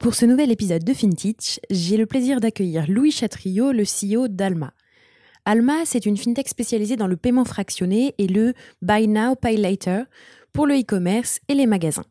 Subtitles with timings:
[0.00, 4.72] Pour ce nouvel épisode de FinTech, j'ai le plaisir d'accueillir Louis Chatriot, le CEO d'Alma.
[5.44, 10.04] Alma, c'est une fintech spécialisée dans le paiement fractionné et le Buy Now, Pay Later
[10.54, 12.06] pour le e-commerce et les magasins.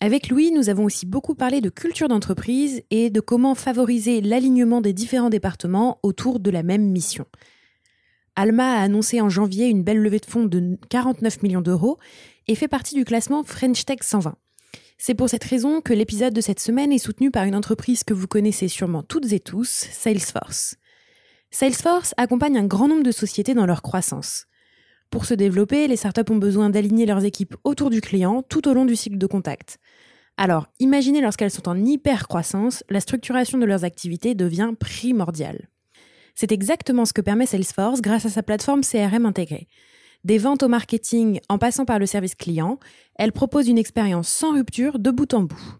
[0.00, 4.80] Avec Louis, nous avons aussi beaucoup parlé de culture d'entreprise et de comment favoriser l'alignement
[4.80, 7.26] des différents départements autour de la même mission.
[8.36, 11.98] Alma a annoncé en janvier une belle levée de fonds de 49 millions d'euros
[12.48, 14.34] et fait partie du classement French Tech 120.
[14.98, 18.14] C'est pour cette raison que l'épisode de cette semaine est soutenu par une entreprise que
[18.14, 20.76] vous connaissez sûrement toutes et tous, Salesforce.
[21.50, 24.46] Salesforce accompagne un grand nombre de sociétés dans leur croissance.
[25.10, 28.74] Pour se développer, les startups ont besoin d'aligner leurs équipes autour du client tout au
[28.74, 29.78] long du cycle de contact.
[30.38, 35.68] Alors, imaginez lorsqu'elles sont en hyper-croissance, la structuration de leurs activités devient primordiale.
[36.34, 39.68] C'est exactement ce que permet Salesforce grâce à sa plateforme CRM intégrée.
[40.26, 42.80] Des ventes au marketing en passant par le service client,
[43.14, 45.78] elle propose une expérience sans rupture de bout en bout.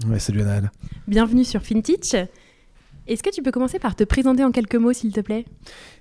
[0.08, 0.70] Ouais, salut Anna.
[1.08, 2.30] Bienvenue sur FinTech.
[3.08, 5.46] Est-ce que tu peux commencer par te présenter en quelques mots, s'il te plaît?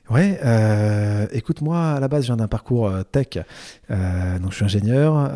[0.09, 3.39] Ouais, euh, écoute, moi, à la base, je viens d'un parcours euh, tech.
[3.91, 5.31] Euh, donc, je suis ingénieur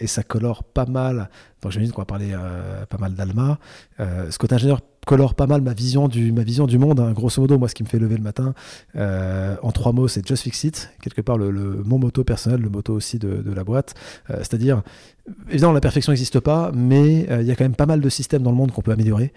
[0.00, 1.28] et ça colore pas mal.
[1.62, 2.36] Donc, j'imagine qu'on va parler
[2.90, 3.58] pas mal d'Alma.
[3.98, 7.00] ce côté ingénieur colore pas mal ma vision du, ma vision du monde.
[7.00, 7.12] Hein.
[7.12, 8.54] Grosso modo, moi, ce qui me fait lever le matin,
[8.94, 10.90] en trois mots, c'est just fix it.
[11.00, 11.50] Quelque part, le,
[11.84, 13.94] mon moto personnel, le moto aussi de, la boîte.
[14.28, 14.82] C'est-à-dire,
[15.48, 18.42] Évidemment, la perfection n'existe pas, mais il y a quand même pas mal de systèmes
[18.42, 19.32] dans le monde qu'on peut améliorer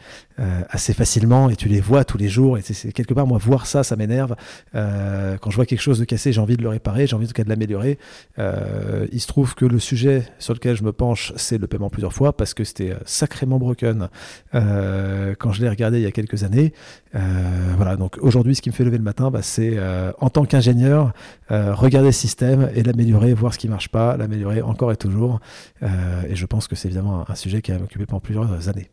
[0.69, 2.57] assez facilement et tu les vois tous les jours.
[2.57, 4.35] Et c'est quelque part, moi, voir ça, ça m'énerve.
[4.75, 7.27] Euh, quand je vois quelque chose de cassé, j'ai envie de le réparer, j'ai envie
[7.27, 7.97] de l'améliorer.
[8.37, 12.13] il se trouve que le sujet sur lequel je me penche, c'est le paiement plusieurs
[12.13, 14.09] fois parce que c'était sacrément broken
[14.53, 16.73] quand je l'ai regardé il y a quelques années.
[17.13, 19.77] voilà, donc aujourd'hui, ce qui me fait lever le matin, bah, c'est
[20.19, 21.13] en tant qu'ingénieur,
[21.49, 25.39] regarder le système et l'améliorer, voir ce qui marche pas, l'améliorer encore et toujours.
[25.83, 28.89] Euh, et je pense que c'est évidemment un, sujet qui a occupé pendant plusieurs années.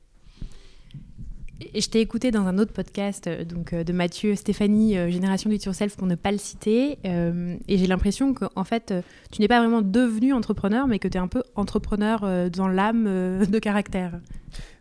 [1.75, 5.57] Je t'ai écouté dans un autre podcast euh, donc, euh, de Mathieu Stéphanie, Génération Do
[5.57, 6.99] It Yourself, pour ne pas le citer.
[7.05, 8.93] et j'ai l'impression qu'en fait,
[9.31, 13.05] tu n'es pas vraiment devenu entrepreneur, mais que tu es un peu entrepreneur dans l'âme
[13.47, 14.21] de caractère.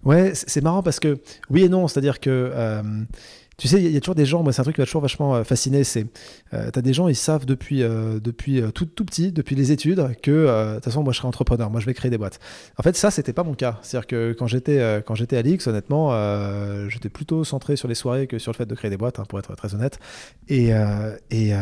[0.03, 1.17] Ouais, c'est marrant parce que
[1.49, 2.51] oui et non, c'est-à-dire que
[3.57, 5.01] tu sais, il y, a toujours des gens, moi c'est un truc qui m'a toujours
[5.01, 6.07] vachement euh, fasciné, c'est,
[6.53, 9.71] euh, tu as des gens, ils savent depuis, euh, depuis tout, tout petit, depuis les
[9.71, 12.39] études, que de toute façon, moi je serai entrepreneur, moi je vais créer des boîtes.
[12.77, 13.79] En fait, ça, c'était pas mon cas.
[13.81, 16.11] C'est-à-dire que quand j'étais, quand j'étais à l'X, honnêtement,
[16.89, 19.25] j'étais plutôt centré sur les soirées que sur le fait de créer des boîtes, hein,
[19.27, 19.99] pour être très honnête.
[20.49, 20.71] Et,
[21.29, 21.53] et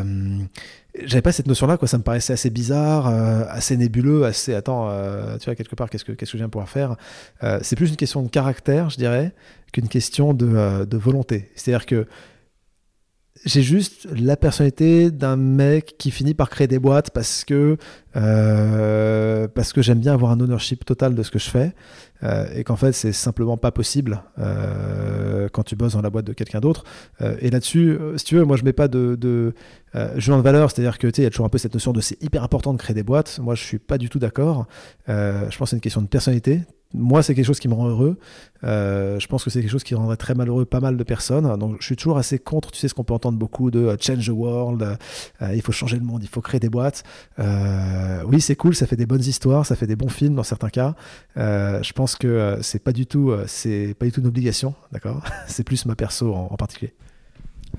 [1.03, 1.88] j'avais pas cette notion-là, quoi.
[1.88, 4.53] Ça me paraissait assez bizarre, assez nébuleux, assez.
[4.53, 4.90] Attends,
[5.40, 6.96] tu vois, quelque part, qu'est-ce que, qu'est-ce que je viens pouvoir faire
[7.62, 9.34] C'est plus une question de caractère, je dirais,
[9.72, 11.50] qu'une question de, euh, de volonté.
[11.56, 12.07] C'est-à-dire que
[13.46, 17.78] j'ai juste la personnalité d'un mec qui finit par créer des boîtes parce que
[18.16, 19.47] euh,
[19.78, 21.73] j'aime bien avoir un ownership total de ce que je fais
[22.23, 24.22] euh, et qu'en fait c'est simplement pas possible
[25.53, 26.84] quand tu bosses dans la boîte de quelqu'un d'autre.
[27.40, 29.53] Et là-dessus si tu veux moi je mets pas de, de
[29.94, 32.44] valeur c'est-à-dire que tu il y a toujours un peu cette notion de c'est hyper
[32.44, 33.40] important de créer des boîtes.
[33.41, 34.67] Moi je suis pas du tout d'accord.
[35.08, 36.61] Je pense que c'est une question de personnalité
[36.93, 38.17] moi, c'est quelque chose qui me rend heureux.
[38.64, 41.58] Euh, je pense que c'est quelque chose qui rendrait très malheureux pas mal de personnes.
[41.58, 43.97] Donc, je suis toujours assez contre, tu sais, ce qu'on peut entendre beaucoup de euh,
[43.99, 44.97] change the world,
[45.41, 47.03] euh, il faut changer le monde, il faut créer des boîtes.
[47.38, 50.70] oui, c'est cool, ça fait des bonnes histoires, ça fait des bons films dans certains
[50.70, 50.96] cas.
[51.35, 53.34] je pense que c'est pas du tout,
[53.99, 55.23] pas du tout une obligation, d'accord?
[55.47, 56.94] C'est plus ma perso en particulier.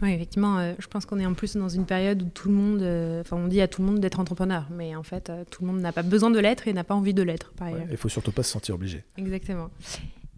[0.00, 2.55] Oui, effectivement, euh, je pense qu'on est en plus dans une période où tout le
[2.55, 5.44] monde, euh, enfin, on dit à tout le monde d'être entrepreneur, mais en fait, euh,
[5.50, 7.69] tout le monde n'a pas besoin de l'être et n'a pas envie de l'être, par
[7.69, 7.87] ailleurs.
[7.91, 9.05] Il faut surtout pas se sentir obligé.
[9.17, 9.71] Exactement.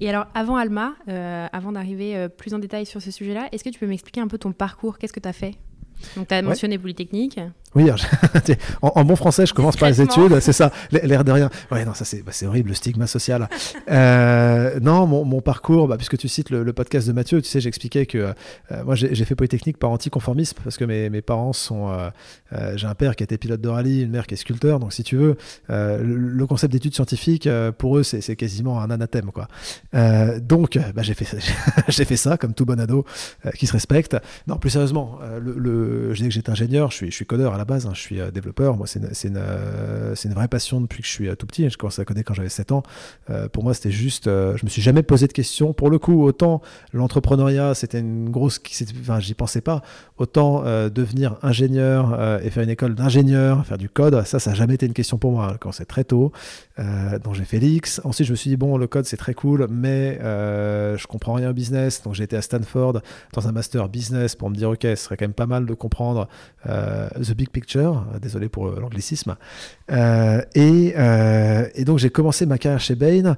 [0.01, 3.79] Et alors, avant Alma, avant d'arriver plus en détail sur ce sujet-là, est-ce que tu
[3.79, 4.99] peux m'expliquer un peu ton parcours?
[4.99, 5.55] Qu'est-ce que tu as fait?
[6.17, 7.39] Donc, tu as mentionné Polytechnique.
[7.75, 7.91] Oui,
[8.83, 11.51] en, bon français, je commence par les études, c'est ça, l'air de rien.
[11.73, 13.49] Ouais, non, ça c'est bah, horrible, le stigma social.
[13.91, 17.61] euh, non, mon, mon parcours, bah, puisque tu cites le, podcast de Mathieu, tu sais,
[17.61, 21.91] j'expliquais que euh, moi j'ai fait Polytechnique par anticonformisme, parce que mes, mes parents sont.
[21.91, 22.11] Euh,
[22.77, 24.93] j'ai un père qui a été pilote de rallye, une mère qui est sculpteur, donc
[24.93, 25.37] si tu veux,
[25.69, 27.49] le, le, concept d'études scientifiques,
[27.79, 29.33] pour eux, c'est quasiment un anathème.
[29.33, 29.49] Quoi.
[30.39, 31.25] donc, bah, j'ai fait,
[32.05, 33.05] fait ça, comme tout bon ado
[33.57, 34.17] qui se respecte.
[34.47, 37.59] Non, plus sérieusement, le, je disais que j'étais ingénieur, je suis, je suis codeur à
[37.59, 38.77] la base, hein, je suis euh, développeur.
[38.77, 41.69] Moi, c'est une, euh, une, vraie passion depuis que je suis euh, tout petit.
[41.69, 42.83] Je commençais à coder quand j'avais 7 ans.
[43.53, 44.25] pour moi, c'était juste.
[44.27, 45.73] je me suis jamais posé de questions.
[45.73, 46.61] Pour le coup, autant
[46.93, 48.61] l'entrepreneuriat, c'était une grosse.
[49.01, 49.83] Enfin, j'y pensais pas.
[50.19, 54.75] Autant devenir ingénieur et faire une école d'ingénieur, faire du code, ça, ça n'a jamais
[54.75, 55.57] été une question pour moi.
[55.61, 56.33] Quand c'est très tôt.
[56.79, 58.01] donc, j'ai fait l'X.
[58.05, 61.51] Ensuite, je me suis dit, bon, le code, c'est très cool, mais je comprends rien
[61.51, 62.03] au business.
[62.03, 63.01] Donc, j'ai été à Stanford
[63.33, 65.74] dans un master business pour me dire, OK, ce serait quand même pas mal de
[65.75, 66.29] comprendre
[66.65, 69.37] the big picture, désolé pour l'anglicisme.
[69.91, 73.37] Euh, et, euh, et, donc j'ai commencé ma carrière chez Bain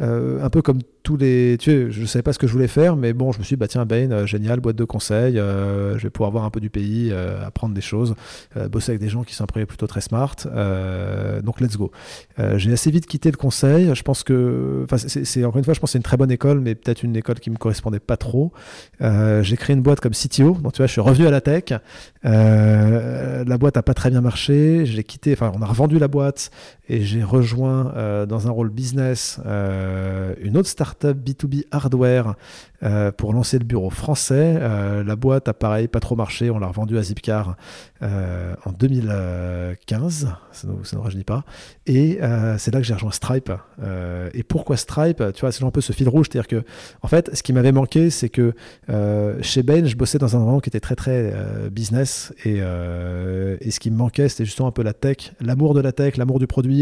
[0.00, 1.56] euh, un peu comme tous les.
[1.58, 3.42] Tu sais, je ne savais pas ce que je voulais faire, mais bon, je me
[3.42, 6.44] suis dit, bah tiens, Bain, euh, génial, boîte de conseils, euh, je vais pouvoir voir
[6.44, 7.14] un peu du pays,
[7.46, 8.14] apprendre des choses,
[8.70, 10.36] bosser avec des gens qui sont plutôt très smart.
[11.42, 11.90] donc, let's go.
[12.56, 13.90] j'ai assez vite quitté le conseil.
[13.94, 14.84] Je pense que.
[15.06, 17.40] C'est encore une fois, je pense c'est une très bonne école, mais peut-être une école
[17.40, 18.52] qui me correspondait pas trop.
[19.00, 21.72] j'ai créé une boîte comme CTO, donc tu vois, je suis revenu à la tech.
[22.22, 24.84] la boîte a pas très bien marché.
[24.84, 26.50] J'ai quitté, enfin, on a revendu la boîte
[26.88, 27.92] et j'ai rejoint
[28.26, 29.40] dans un rôle business.
[29.46, 32.34] Euh, une autre startup B2B hardware
[32.82, 34.56] euh, pour lancer le bureau français.
[34.60, 37.56] Euh, la boîte a pareil, pas trop marché, on l'a revendue à Zipcar
[38.00, 41.42] en 2015, ça ne, ça rajeunit pas.
[41.86, 42.20] Et
[42.58, 43.50] c'est là que j'ai rejoint Stripe.
[44.34, 45.22] et pourquoi Stripe?
[45.34, 46.64] Tu vois, c'est un peu ce fil rouge, c'est-à-dire que,
[47.02, 48.54] en fait, ce qui m'avait manqué, c'est que
[49.42, 51.32] chez Bain, je bossais dans un environnement qui était très très
[51.72, 55.80] business et, et, ce qui me manquait, c'était justement un peu la tech, l'amour de
[55.80, 56.77] la tech, l'amour du produit,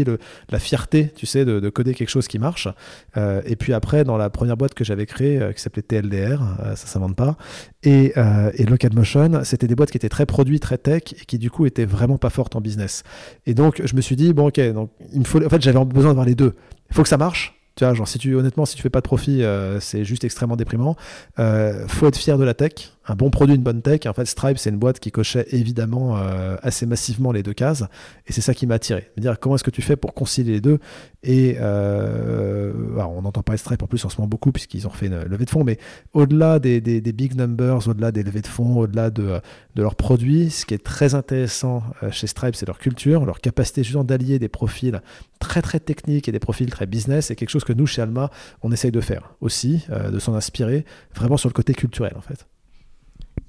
[0.49, 2.67] la fierté, tu sais, de, de coder quelque chose qui marche.
[3.15, 6.41] Euh, et puis après, dans la première boîte que j'avais créée, euh, qui s'appelait TLDR,
[6.41, 7.37] euh, ça s'invente pas,
[7.83, 8.13] et,
[8.55, 11.65] et Locomotion, c'était des boîtes qui étaient très produits, très tech, et qui du coup
[11.65, 13.03] étaient vraiment pas fortes en business.
[13.45, 15.83] Et donc, je me suis dit, bon, ok, donc il me faut, en fait, j'avais
[15.85, 16.53] besoin d'avoir les deux.
[16.89, 19.01] Il faut que ça marche, tu vois, genre si tu honnêtement si tu fais pas
[19.01, 19.43] de profit,
[19.79, 20.95] c'est juste extrêmement déprimant.
[21.39, 22.73] Euh, faut être fier de la tech,
[23.07, 24.01] un bon produit, une bonne tech.
[24.05, 27.83] En fait, Stripe, c'est une boîte qui cochait évidemment euh, assez massivement les deux cases.
[28.27, 29.09] Et c'est ça qui m'a attiré.
[29.17, 30.79] Dire comment est-ce que tu fais pour concilier les deux?
[31.23, 34.91] Et euh, on entend parler de Stripe en plus en ce moment beaucoup, puisqu'ils ont
[34.91, 35.63] fait une levée de fonds.
[35.63, 35.77] Mais
[36.13, 39.39] au-delà des, big numbers, au-delà des levées de fonds, au-delà de,
[39.75, 43.39] de leurs produits, ce qui est très intéressant euh, chez Stripe, c'est leur culture, leur
[43.39, 45.01] capacité justement d'allier des profils
[45.39, 47.27] très très techniques et des profils très business.
[47.27, 48.31] C'est quelque chose que nous, chez Alma,
[48.63, 50.83] on essaye de faire aussi, de s'en inspirer,
[51.15, 52.47] vraiment sur le côté culturel en fait.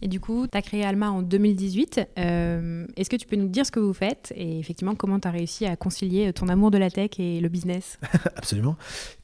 [0.00, 2.00] Et du coup, tu as créé Alma en 2018.
[2.18, 5.26] Euh, est-ce que tu peux nous dire ce que vous faites et effectivement comment tu
[5.26, 7.98] as réussi à concilier ton amour de la tech et le business?
[8.36, 8.76] Absolument.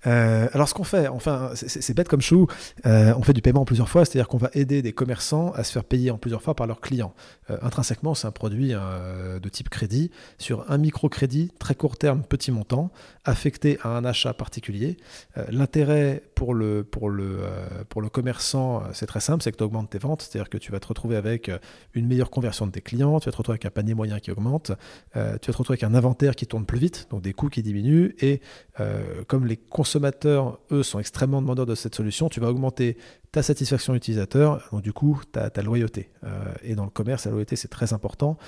[0.07, 2.47] Euh, alors, ce qu'on fait, enfin, c'est bête comme chou,
[2.87, 5.63] euh, on fait du paiement en plusieurs fois, c'est-à-dire qu'on va aider des commerçants à
[5.63, 7.15] se faire payer en plusieurs fois par leurs clients.
[7.63, 12.91] intrinsèquement, c'est un produit de type crédit sur un microcrédit, très court terme, petit montant,
[13.25, 14.97] affecté à un achat particulier.
[15.49, 17.41] L'intérêt pour le, pour, le,
[17.89, 20.81] pour le commerçant, c'est très simple, c'est que tu augmentes tes ventes, c'est-à-dire tu vas
[20.81, 21.58] te retrouver avec euh,
[21.94, 24.31] une meilleure conversion de tes clients, tu vas te retrouver avec un panier moyen qui
[24.31, 24.73] augmente,
[25.17, 27.49] euh, tu vas te retrouver avec un inventaire qui tourne plus vite, donc des coûts
[27.49, 28.41] qui diminuent, et
[28.81, 32.96] euh, comme les consommateurs, eux, sont extrêmement demandeurs de cette solution, tu vas augmenter
[33.34, 36.10] ta satisfaction utilisateur, donc du coup, ta, ta loyauté.
[36.62, 38.38] et dans le commerce, la loyauté, c'est très important,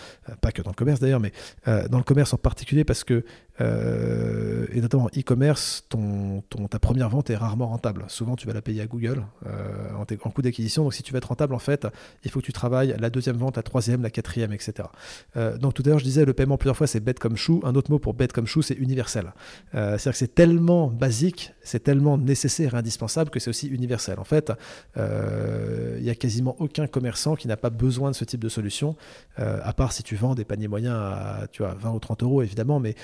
[0.40, 1.32] pas que dans le commerce d'ailleurs, mais
[1.66, 3.24] dans le commerce en particulier, parce que,
[3.60, 8.04] et notamment e-commerce, ton, ta première vente est rarement rentable.
[8.08, 11.18] Souvent, tu vas la payer à Google en, en coût d'acquisition, donc si tu veux
[11.18, 11.86] être rentable, en fait,
[12.24, 14.88] il faut que tu travailles la deuxième vente, la troisième, la quatrième, etc.
[15.36, 17.60] Euh, donc tout à l'heure, je disais, le paiement plusieurs fois, c'est bête comme chou.
[17.64, 19.32] Un autre mot pour bête comme chou, c'est universel.
[19.74, 24.18] Euh, c'est-à-dire que c'est tellement basique, c'est tellement nécessaire et indispensable que c'est aussi universel.
[24.18, 24.54] En fait, euh,
[24.96, 28.96] il n'y a quasiment aucun commerçant qui n'a pas besoin de ce type de solution,
[29.36, 32.42] à part si tu vends des paniers moyens à tu vois, 20 ou 30 euros,
[32.42, 32.94] évidemment, mais,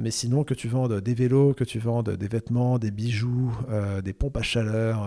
[0.00, 3.52] mais sinon, que tu vendes des vélos, que tu vendes des vêtements, des bijoux,
[4.02, 5.06] des pompes à chaleur,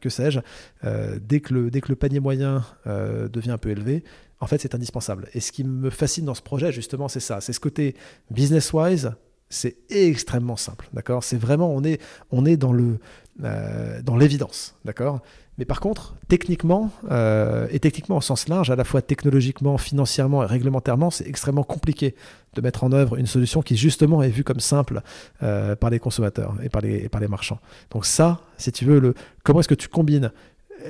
[0.00, 0.40] que sais-je,
[1.20, 4.04] dès, que le, dès que le panier moyen euh, devient un peu élevé,
[4.40, 5.28] en fait, c'est indispensable.
[5.32, 7.40] Et ce qui me fascine dans ce projet, justement, c'est ça.
[7.40, 7.94] C'est ce côté
[8.30, 9.12] business-wise,
[9.48, 11.24] c'est extrêmement simple, d'accord?
[11.24, 12.98] C'est vraiment, on est, on est dans le,
[13.44, 15.20] euh, dans l'évidence, d'accord?
[15.58, 20.42] Mais par contre, techniquement, euh, et techniquement au sens large, à la fois technologiquement, financièrement
[20.42, 22.14] et réglementairement, c'est extrêmement compliqué
[22.54, 25.02] de mettre en œuvre une solution qui justement est vue comme simple
[25.42, 27.58] euh, par les consommateurs et par les, par les marchands.
[27.90, 29.14] Donc ça, si tu veux, le,
[29.44, 30.30] comment est-ce que tu combines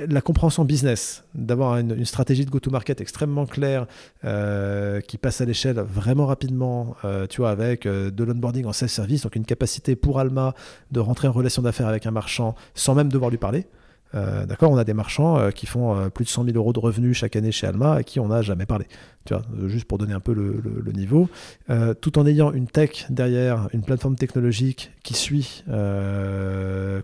[0.08, 3.86] la compréhension business, d'avoir une, stratégie de go-to-market extrêmement claire,
[4.24, 6.96] euh, qui passe à l'échelle vraiment rapidement,
[7.30, 10.54] tu vois, avec de l'onboarding en self-service, donc une capacité pour Alma
[10.90, 13.66] de rentrer en relation d'affaires avec un marchand sans même devoir lui parler.
[14.16, 16.72] Euh, d'accord, on a des marchands euh, qui font euh, plus de 100 000 euros
[16.72, 18.86] de revenus chaque année chez Alma à qui on n'a jamais parlé.
[19.24, 21.28] Tu vois, juste pour donner un peu le, niveau,
[22.00, 25.64] tout en ayant une tech derrière, une plateforme technologique qui suit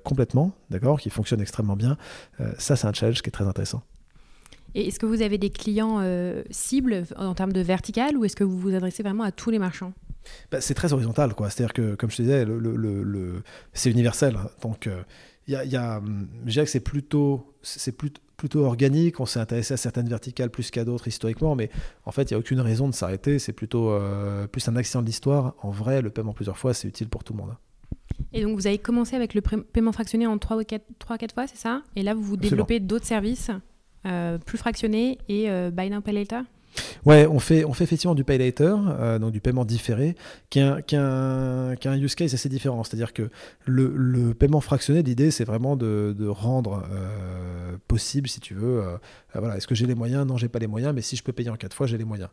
[0.04, 1.96] complètement, d'accord, qui fonctionne extrêmement bien.
[2.58, 3.82] ça, c'est un challenge qui est très intéressant.
[4.76, 6.00] Et est-ce que vous avez des clients
[6.50, 9.58] cibles en termes de vertical ou est-ce que vous vous adressez vraiment à tous les
[9.58, 9.92] marchands?
[10.52, 11.50] Bah, C'est très horizontal, quoi.
[11.50, 13.42] C'est-à-dire que, comme je te disais, le,
[13.72, 14.38] c'est universel.
[14.62, 14.88] Donc,
[15.48, 19.20] y a, hum, je dirais que c'est plutôt, c'est plutôt, plutôt organique.
[19.20, 21.70] On s'est intéressé à certaines verticales plus qu'à d'autres historiquement, mais
[22.04, 23.38] en fait, il n'y a aucune raison de s'arrêter.
[23.38, 25.54] C'est plutôt euh, plus un accident de l'histoire.
[25.62, 27.54] En vrai, le paiement plusieurs fois, c'est utile pour tout le monde.
[28.32, 31.34] Et donc, vous avez commencé avec le paiement fractionné en 3 ou 4, 3, 4
[31.34, 31.82] fois, c'est ça?
[31.94, 33.50] Et là, vous vous développez d'autres services
[34.06, 36.40] euh, plus fractionnés et euh, Buy Now Pay Later?
[37.04, 40.14] Ouais, on fait, on fait effectivement du pay later, euh, donc du paiement différé,
[40.50, 40.96] qui est un, qui
[41.80, 42.84] qui un use case assez différent.
[42.84, 43.30] C'est-à-dire que
[43.66, 48.82] le, le, paiement fractionné, l'idée, c'est vraiment de, de rendre euh, possible, si tu veux,
[48.82, 48.96] euh,
[49.34, 50.26] voilà, est-ce que j'ai les moyens?
[50.26, 52.04] Non, j'ai pas les moyens, mais si je peux payer en quatre fois, j'ai les
[52.04, 52.30] moyens.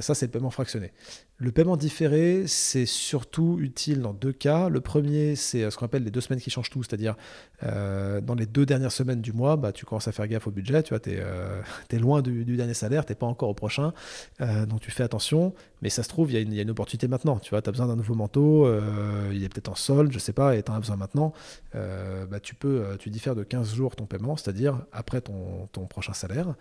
[0.00, 0.92] ça, c'est le paiement fractionné.
[1.38, 4.68] Le paiement différé, c'est surtout utile dans deux cas.
[4.68, 7.16] Le premier, c'est ce qu'on appelle les deux semaines qui changent tout, c'est-à-dire
[7.62, 10.82] dans les deux dernières semaines du mois, bah, tu commences à faire gaffe au budget,
[10.82, 13.92] tu vois, tu es, loin du, dernier salaire, tu pas encore au prochain.
[14.40, 17.38] Euh, donc tu fais attention, mais ça se trouve, il y, a une opportunité maintenant.
[17.40, 20.20] Tu vois, tu as besoin d'un nouveau manteau, euh, il est peut-être en solde, je
[20.20, 21.32] sais pas, et tu en as besoin maintenant.
[21.74, 26.12] Euh, bah, tu peux, tu diffères de 15 jours ton paiement, c'est-à-dire après ton, prochain
[26.12, 26.54] salaire.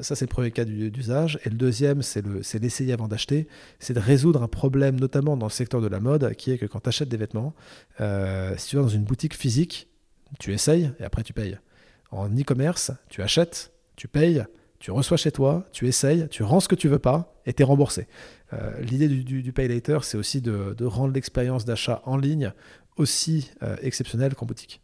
[0.00, 1.40] ça, c'est le premier cas d'usage.
[1.44, 2.22] Et le deuxième, c'est
[2.60, 3.48] l'essayer avant d'acheter.
[3.80, 6.66] C'est de résoudre un problème, notamment dans le secteur de la mode, qui est que
[6.66, 7.54] quand tu achètes des vêtements,
[8.56, 9.88] si tu vas dans une boutique physique,
[10.38, 11.58] tu essayes et après tu payes.
[12.10, 14.44] En e-commerce, tu achètes, tu payes,
[14.78, 17.62] tu reçois chez toi, tu essayes, tu rends ce que tu veux pas et tu
[17.62, 18.06] es remboursé.
[18.52, 22.52] Euh, l'idée du, Pay Later, c'est aussi de, rendre l'expérience d'achat en ligne
[22.96, 24.80] aussi euh, exceptionnelle qu'en boutique.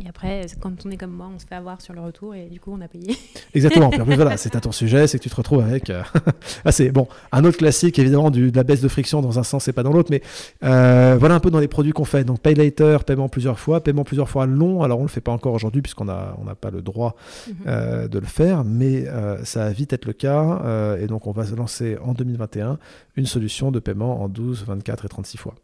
[0.00, 2.46] Et après, quand on est comme moi, on se fait avoir sur le retour et
[2.46, 3.14] du coup, on a payé.
[3.54, 3.90] Exactement.
[3.90, 5.90] voilà, c'est à ton sujet, c'est que tu te retrouves avec.
[5.90, 6.02] Euh,
[6.64, 9.42] ah, c'est bon, un autre classique évidemment du, de la baisse de friction dans un
[9.42, 10.22] sens et pas dans l'autre, mais
[10.64, 12.24] euh, voilà un peu dans les produits qu'on fait.
[12.24, 14.82] Donc, pay later, paiement plusieurs fois, paiement plusieurs fois long.
[14.82, 17.14] Alors, on le fait pas encore aujourd'hui puisqu'on a on n'a pas le droit
[17.46, 17.54] mhm.
[17.66, 19.04] euh, de le faire, mais
[19.44, 20.96] ça va vite être le cas.
[20.98, 22.78] et donc, on va lancer en 2021
[23.16, 25.54] une solution de paiement en 12, 24 et 36 fois.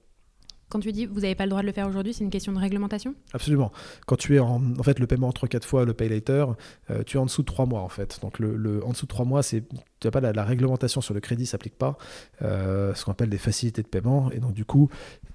[0.69, 2.53] Quand tu dis vous n'avez pas le droit de le faire aujourd'hui, c'est une question
[2.53, 3.15] de réglementation?
[3.33, 3.73] Absolument.
[4.07, 6.55] Quand tu es en, fait le paiement en 3-4 fois, le pay later,
[6.91, 8.21] euh, tu es en dessous de 3 mois en fait.
[8.21, 9.65] Donc le, en dessous de 3 mois, c'est
[10.01, 11.99] tu as pas la, réglementation sur le crédit s'applique pas,
[12.43, 14.31] euh, ce qu'on appelle des facilités de paiement.
[14.31, 14.89] Et donc du coup,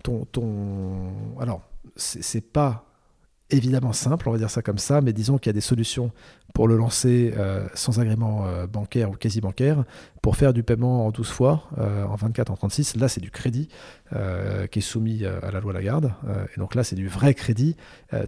[0.03, 1.11] ton, ton...
[1.39, 1.61] alors
[1.95, 2.92] c'est pas
[3.53, 6.11] évidemment simple, on va dire ça comme ça, mais disons qu'il y a des solutions
[6.53, 9.83] pour le lancer euh, sans agrément euh, bancaire ou quasi bancaire,
[10.21, 12.95] pour faire du paiement en 12 fois, euh, en 24, en 36.
[12.95, 13.69] Là, c'est du crédit
[14.69, 16.13] qui est soumis à la loi Lagarde.
[16.55, 17.75] et donc là, c'est du vrai crédit.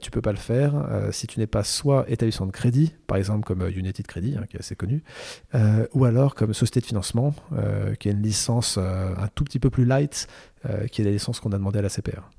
[0.01, 0.73] tu peux pas le faire
[1.11, 4.45] si tu n'es pas soit établissement de crédit, par exemple comme Unity de crédit, hein,
[4.49, 5.03] qui est assez connu,
[5.93, 7.35] ou alors comme société de financement,
[7.99, 10.27] qui a une licence un tout petit peu plus light,
[10.91, 12.31] qui est la licence qu'on a demandé à la CPR.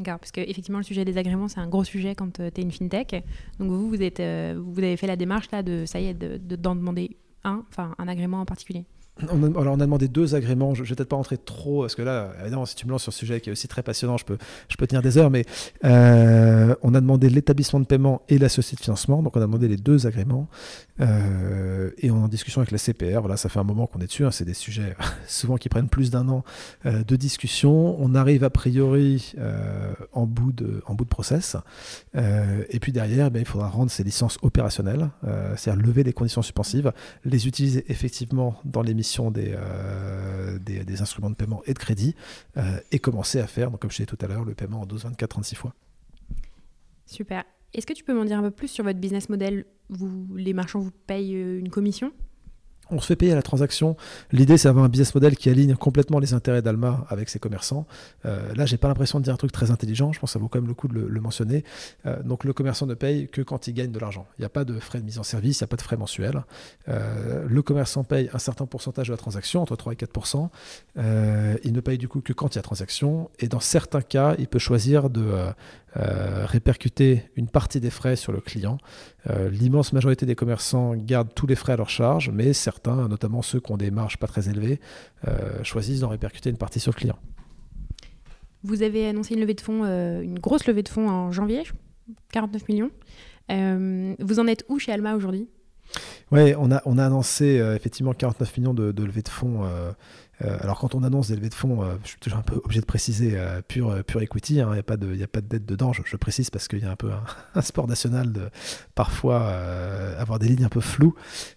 [0.00, 2.64] D'accord, parce qu'effectivement, le sujet des agréments, c'est un gros sujet quand euh, tu es
[2.64, 3.22] une fintech.
[3.58, 6.14] Donc vous, vous, êtes, euh, vous avez fait la démarche là de, ça y est,
[6.14, 8.86] d'en de, demander un, enfin un agrément en particulier
[9.30, 10.74] on alors on a demandé deux agréments.
[10.74, 13.02] Je ne vais peut-être pas rentrer trop, parce que là, évidemment, si tu me lances
[13.02, 15.30] sur ce sujet qui est aussi très passionnant, je peux, je peux tenir des heures,
[15.30, 15.44] mais
[15.84, 19.22] euh, on a demandé l'établissement de paiement et la société de financement.
[19.22, 20.48] Donc on a demandé les deux agréments.
[21.00, 23.20] Euh, et on est en discussion avec la CPR.
[23.20, 24.24] Voilà, ça fait un moment qu'on est dessus.
[24.24, 24.30] Hein.
[24.30, 24.94] c'est des sujets
[25.26, 26.44] souvent qui prennent plus d'un an
[26.86, 27.96] euh, de discussion.
[28.00, 29.34] On arrive a priori
[30.12, 31.56] en, bout de, en bout de process.
[32.14, 35.10] et puis derrière, ben, il faudra rendre ces licences opérationnelles,
[35.56, 36.92] c'est-à-dire lever les conditions suspensives,
[37.24, 42.14] les utiliser effectivement dans les euh, des, instruments de paiement et de crédit
[42.56, 45.04] euh, et commencer à faire, comme je disais tout à l'heure, le paiement en 12,
[45.04, 45.74] 24, 36 fois.
[47.06, 47.44] Super.
[47.72, 49.64] Est-ce que tu peux m'en dire un peu plus sur votre business model?
[49.88, 52.12] Vous, Les marchands vous payent euh, une commission?
[52.90, 53.96] On se fait payer à la transaction.
[54.32, 57.86] L'idée, c'est d'avoir un business model qui aligne complètement les intérêts d'Alma avec ses commerçants.
[58.26, 60.12] Euh, là, j'ai pas l'impression de dire un truc très intelligent.
[60.12, 61.64] Je pense que ça vaut quand même le coup de le, mentionner.
[62.06, 64.26] Euh, donc, le commerçant ne paye que quand il gagne de l'argent.
[64.38, 65.82] Il n'y a pas de frais de mise en service, il n'y a pas de
[65.82, 66.44] frais mensuels.
[66.88, 70.48] Euh, le commerçant paye un certain pourcentage de la transaction, entre 3 et 4%
[71.64, 73.30] Il ne paye du coup que quand il y a transaction.
[73.38, 75.22] Et dans certains cas, il peut choisir de
[75.94, 78.78] répercuter une partie des frais sur le client.
[79.50, 83.60] L'immense majorité des commerçants gardent tous les frais à leur charge, mais certains notamment ceux
[83.60, 84.80] qui ont des marges pas très élevées,
[85.28, 87.18] euh, choisissent d'en répercuter une partie sur le client.
[88.62, 91.62] Vous avez annoncé une levée de fonds, euh, une grosse levée de fonds en janvier,
[92.32, 92.90] 49 millions.
[93.50, 95.48] Euh, vous en êtes où chez Alma aujourd'hui?
[96.30, 99.90] Oui, on a, on a annoncé effectivement 49 millions de, de levée de fonds euh,
[100.40, 102.80] alors quand on annonce des levées de fonds, euh, je suis toujours un peu obligé
[102.80, 105.66] de préciser euh, pure, pure equity, il hein, n'y a, pas de, pas de dette
[105.66, 107.10] dedans, je, précise parce qu'il y a un peu
[107.54, 108.48] un, sport national de
[108.94, 109.52] parfois
[110.18, 111.14] avoir des lignes un peu floues.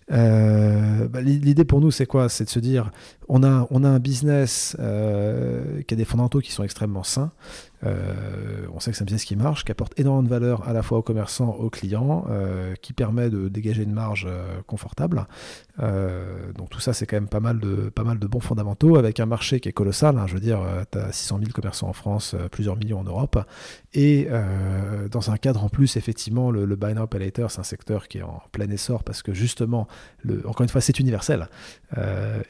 [0.10, 2.30] Bah, l'idée pour nous c'est quoi?
[2.30, 2.92] C'est de se dire
[3.30, 7.32] on a, un business qui a des fondamentaux qui sont extrêmement sains,
[7.86, 10.74] euh, on sait que c'est un business qui marche, qui apporte énormément de valeur à
[10.74, 15.28] la fois aux commerçants, aux clients, euh, qui permet de dégager une marge euh, confortable.
[15.77, 19.20] Donc tout ça, c'est quand même pas mal, de, pas mal de bons fondamentaux, avec
[19.20, 20.18] un marché qui est colossal.
[20.18, 20.27] Hein.
[20.27, 20.60] je veux dire,
[20.92, 23.39] tu as 600 000 commerçants en France, plusieurs millions en Europe.
[23.94, 24.27] Et
[25.12, 28.08] dans un cadre en plus, effectivement, le, le Buy Now Pay Later, c'est un secteur
[28.08, 29.88] qui est en plein essor parce que justement,
[30.22, 31.50] le, encore une fois, c'est universel.
[31.98, 32.00] et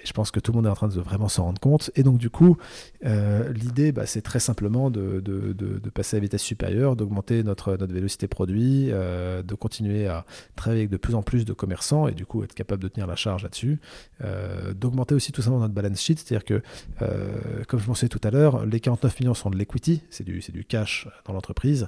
[0.06, 1.92] je pense que tout le monde est en train de vraiment s'en rendre compte.
[1.96, 2.58] Et donc du coup,
[3.04, 8.28] l'idée, bah, c'est très simplement de de, passer à vitesse supérieure, d'augmenter notre, notre vélocité
[8.28, 10.26] produit, euh, de continuer à
[10.56, 13.08] travailler avec de plus en plus de commerçants et du coup être capable de tenir
[13.08, 13.80] la charge là-dessus,
[14.24, 16.62] euh, d'augmenter aussi tout simplement notre balance sheet, c'est-à-dire que,
[17.02, 20.66] euh, comme je pensais tout à l'heure, les 49 millions sont de l'equity, c'est du,
[20.66, 21.88] cash dans l'entreprise,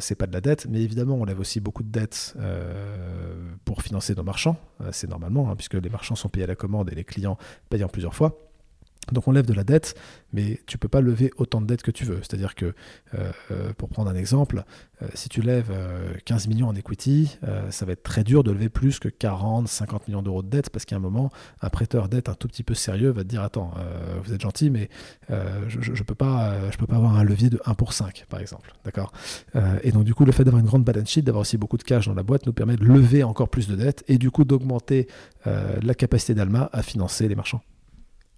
[0.00, 2.34] c'est pas de la dette, mais évidemment on lève aussi beaucoup de dettes
[3.64, 4.56] pour financer nos marchands,
[4.90, 7.38] c'est normalement, hein, puisque les marchands sont payés à la commande et les clients
[7.68, 8.49] payent en plusieurs fois.
[9.12, 9.94] Donc on lève de la dette,
[10.32, 12.18] mais tu peux pas lever autant de dettes que tu veux.
[12.18, 12.66] C'est-à-dire que,
[13.14, 14.64] euh, euh, pour prendre un exemple,
[15.02, 15.72] euh, si tu lèves
[16.24, 17.38] 15 millions en equity,
[17.70, 20.70] ça va être très dur de lever plus que 40, 50 millions d'euros de dette,
[20.70, 21.30] parce qu'à un moment,
[21.60, 23.72] un prêteur dette un tout petit peu sérieux va te dire, attends,
[24.22, 24.88] vous êtes gentil, mais
[25.28, 28.40] je, ne peux pas, je peux pas avoir un levier de 1 pour 5, par
[28.40, 28.74] exemple.
[28.84, 29.12] D'accord?
[29.82, 31.82] Et donc du coup, le fait d'avoir une grande balance sheet, d'avoir aussi beaucoup de
[31.82, 34.44] cash dans la boîte, nous permet de lever encore plus de dettes et du coup
[34.44, 35.08] d'augmenter
[35.46, 37.62] la capacité d'Alma à financer les marchands.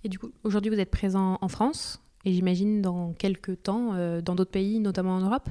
[0.04, 4.20] Et du coup, aujourd'hui, vous êtes présent en France et j'imagine dans quelques temps euh,
[4.20, 5.48] dans d'autres pays, notamment en Europe?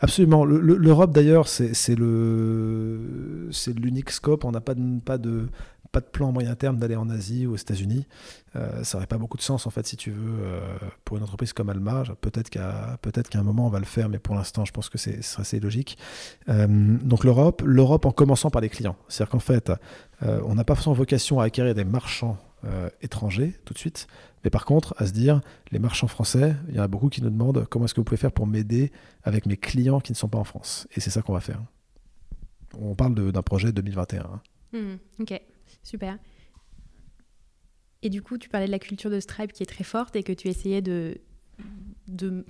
[0.00, 0.44] Absolument.
[0.44, 4.44] L'Europe, d'ailleurs, c'est l'unique scope.
[4.44, 5.48] On n'a pas de, pas, de,
[5.92, 8.06] pas de plan à moyen terme d'aller en Asie ou aux États-Unis.
[8.56, 10.60] Euh, ça n'aurait pas beaucoup de sens, en fait, si tu veux, euh,
[11.06, 12.02] pour une entreprise comme Alma.
[12.20, 14.90] Peut-être qu'à peut qu'à un moment, on va le faire, mais pour l'instant, je pense
[14.90, 15.96] que c'est assez logique.
[16.48, 18.96] donc l'Europe, l'Europe en commençant par les clients.
[19.08, 19.72] C'est-à-dire qu'en fait,
[20.20, 24.06] on n'a pas forcément vocation à acquérir des marchands euh, étrangers tout de suite.
[24.44, 27.22] Mais par contre, à se dire, les marchands français, il y en a beaucoup qui
[27.22, 28.92] nous demandent comment est-ce que vous pouvez faire pour m'aider
[29.22, 30.86] avec mes clients qui ne sont pas en France?
[30.94, 31.62] Et c'est ça qu'on va faire.
[32.78, 34.20] On parle d'un projet 2021.
[34.22, 34.42] Hein.
[34.72, 35.40] Mmh, ok,
[35.82, 36.18] super.
[38.02, 40.22] Et du coup, tu parlais de la culture de Stripe qui est très forte et
[40.22, 41.18] que tu essayais de,
[42.08, 42.44] de,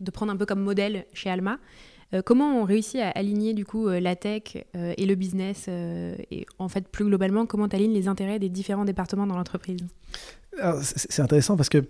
[0.00, 1.58] de prendre un peu comme modèle chez Alma.
[2.14, 5.68] Euh, comment on réussit à aligner du coup euh, la tech euh, et le business
[5.68, 9.78] et en fait plus globalement comment tu alignes les intérêts des différents départements dans l'entreprise?
[10.82, 11.84] C'est intéressant parce que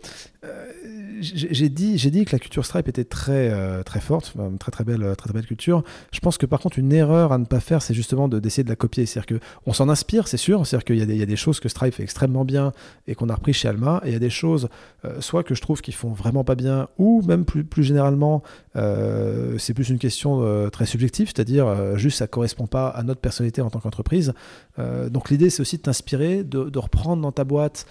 [1.21, 4.85] j'ai dit, j'ai dit que la culture Stripe était très, euh, très forte, très très
[4.85, 5.83] belle, très, très belle culture.
[6.13, 8.69] Je pense que par contre, une erreur à ne pas faire, c'est justement d'essayer de,
[8.69, 9.07] la copier.
[9.07, 10.67] C'est-à-dire qu'on s'en inspire, c'est sûr.
[10.67, 12.73] C'est-à-dire qu'il y, a des choses que Stripe fait extrêmement bien
[13.07, 14.69] et qu'on a repris chez Alma, et il y a des choses,
[15.05, 18.43] euh, soit que je trouve qu'ils font vraiment pas bien, ou même plus, généralement,
[18.77, 23.61] euh, c'est plus une question très subjective, c'est-à-dire juste ça correspond pas à notre personnalité
[23.63, 24.33] en tant qu'entreprise.
[24.79, 27.87] donc l'idée, c'est aussi de t'inspirer, de, reprendre dans ta boîte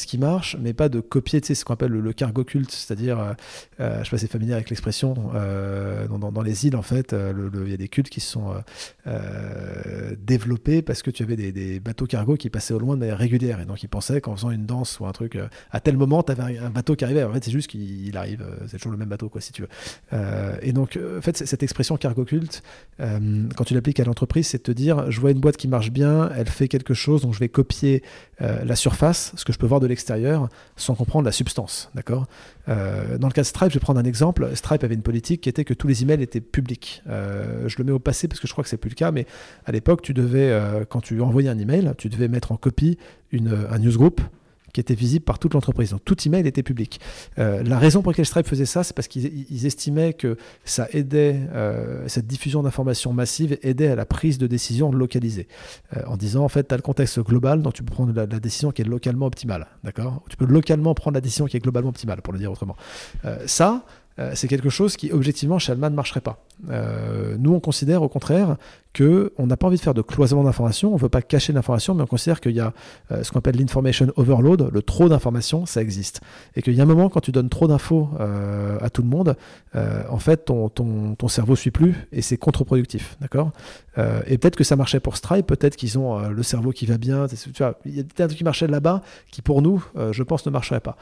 [0.00, 2.70] ce qui marche, mais pas de copier, tu sais, ce qu'on appelle le, cargo culte,
[2.70, 3.32] c'est-à-dire, euh,
[3.80, 7.14] euh, je sais pas si c'est familier avec l'expression, euh, dans, les îles, en fait,
[7.14, 8.54] il y a des cultes qui sont
[10.18, 13.60] développés parce que tu avais des, bateaux cargo qui passaient au loin de manière régulière.
[13.60, 15.38] Et donc, ils pensaient qu'en faisant une danse ou un truc,
[15.70, 17.24] à tel moment, tu avais un, bateau qui arrivait.
[17.24, 19.68] En fait, c'est juste qu'il arrive, c'est toujours le même bateau, quoi, si tu veux.
[20.62, 22.62] et donc, en fait, cette expression cargo culte,
[22.98, 25.90] quand tu l'appliques à l'entreprise, c'est de te dire, je vois une boîte qui marche
[25.90, 28.02] bien, elle fait quelque chose, donc je vais copier
[28.40, 31.90] la surface, ce que je peux voir de l'extérieur, sans comprendre la substance.
[31.94, 32.26] D'accord?
[32.68, 34.48] Euh, dans le cas de Stripe, je vais prendre un exemple.
[34.54, 37.02] Stripe avait une politique qui était que tous les emails étaient publics.
[37.08, 39.10] Euh, je le mets au passé parce que je crois que c'est plus le cas,
[39.12, 39.26] mais
[39.66, 42.98] à l'époque, tu devais, euh, quand tu envoyais un email, tu devais mettre en copie
[43.32, 44.20] une, un newsgroup
[44.72, 45.90] qui était visible par toute l'entreprise.
[45.90, 47.00] Donc tout email était public.
[47.38, 51.40] Euh, la raison pour laquelle Stripe faisait ça, c'est parce qu'ils estimaient que ça aidait,
[51.52, 55.48] euh, cette diffusion d'informations massive aidait à la prise de décision localisée.
[55.96, 58.26] Euh, en disant, en fait, tu as le contexte global, donc tu peux prendre la,
[58.26, 59.66] décision qui est localement optimale.
[59.84, 60.22] D'accord?
[60.28, 62.76] Tu peux localement prendre la décision qui est globalement optimale, pour le dire autrement.
[63.46, 63.84] ça,
[64.34, 66.44] c'est quelque chose qui, objectivement, chez Alma ne marcherait pas.
[67.38, 68.56] nous, on considère au contraire
[68.96, 71.94] qu'on n'a pas envie de faire de cloisonnement d'informations, on ne veut pas cacher l'information,
[71.94, 72.72] mais on considère qu'il y a
[73.12, 76.20] euh, ce qu'on appelle l'information overload, le trop d'informations, ça existe.
[76.56, 79.08] Et qu'il y a un moment, quand tu donnes trop d'infos euh, à tout le
[79.08, 79.36] monde,
[79.76, 83.16] euh, en fait, ton, ton, ton, cerveau ne suit plus et c'est contre-productif.
[83.20, 83.52] D'accord?
[84.26, 87.26] Et peut-être que ça marchait pour Stripe, peut-être qu'ils ont le cerveau qui va bien.
[87.84, 90.80] Il y a des trucs qui marchaient là-bas qui, pour nous, je pense, ne marcheraient
[90.80, 90.96] pas.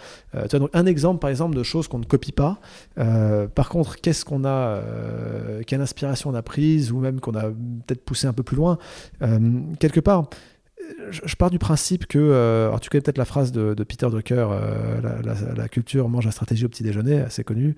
[0.50, 2.58] donc, un exemple, par exemple, de choses qu'on ne copie pas.
[3.54, 4.80] par contre, qu'est-ce qu'on a,
[5.64, 7.50] quelle inspiration on a prise ou même qu'on a
[7.86, 8.78] peut-être pousser un peu plus loin.
[9.22, 9.38] Euh,
[9.78, 10.28] quelque part,
[11.10, 14.46] je, pars du principe que, euh, alors tu connais peut-être la phrase de, Peter Drucker,
[14.50, 15.00] euh,
[15.56, 17.76] la, culture mange la stratégie au petit déjeuner, assez connue.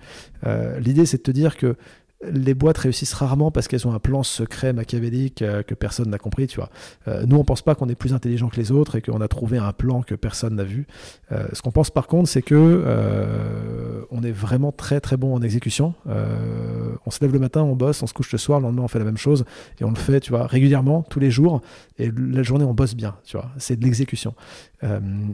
[0.79, 1.77] L'idée, c'est de te dire que
[2.23, 6.19] les boîtes réussissent rarement parce qu'elles ont un plan secret machiavélique euh, que personne n'a
[6.19, 6.69] compris, tu vois.
[7.09, 9.29] Euh, nous, on pense pas qu'on est plus intelligent que les autres et qu'on a
[9.29, 10.87] trouvé un plan que personne n'a vu.
[11.33, 15.43] Euh, ce qu'on pense par contre, c'est que on est vraiment très très bon en
[15.43, 15.95] exécution.
[16.07, 18.89] on se lève le matin, on bosse, on se couche le soir, le lendemain on
[18.89, 19.45] fait la même chose
[19.81, 21.61] et on le fait, tu vois, régulièrement, tous les jours.
[21.99, 23.51] Et la journée, on bosse bien, tu vois.
[23.59, 24.35] C'est de l'exécution.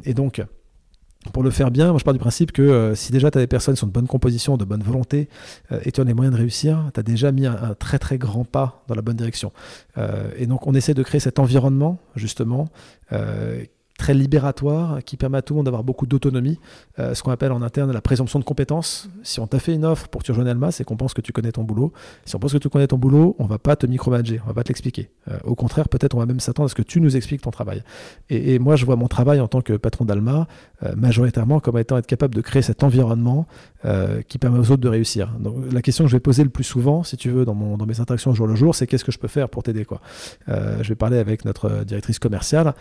[0.04, 0.42] et donc,
[1.32, 3.40] pour le faire bien, moi je pars du principe que euh, si déjà tu as
[3.40, 5.28] des personnes qui sont de bonne composition, de bonne volonté,
[5.72, 8.18] euh, et tu as les moyens de réussir, tu as déjà mis un, très très
[8.18, 9.52] grand pas dans la bonne direction.
[9.98, 12.68] Euh, et donc on essaie de créer cet environnement, justement,
[13.96, 16.58] très libératoire qui permet à tout le monde d'avoir beaucoup d'autonomie,
[16.98, 19.08] euh, ce qu'on appelle en interne la présomption de compétence.
[19.22, 21.20] Si on t'a fait une offre pour que tu rejoignes Alma, c'est qu'on pense que
[21.20, 21.92] tu connais ton boulot.
[22.24, 24.54] Si on pense que tu connais ton boulot, on va pas te micromanager, on va
[24.54, 25.10] pas te l'expliquer.
[25.30, 27.50] Euh, au contraire, peut-être on va même s'attendre à ce que tu nous expliques ton
[27.50, 27.82] travail.
[28.28, 30.48] Et, moi, je vois mon travail en tant que patron d'Alma
[30.82, 33.46] euh, majoritairement comme étant être capable de créer cet environnement
[34.26, 35.32] qui permet aux autres de réussir.
[35.38, 37.76] Donc, la question que je vais poser le plus souvent, si tu veux, dans, mon,
[37.76, 39.84] dans mes interactions au jour le jour, c'est qu'est-ce que je peux faire pour t'aider
[39.84, 40.00] quoi?
[40.48, 42.74] je vais parler avec notre directrice commerciale.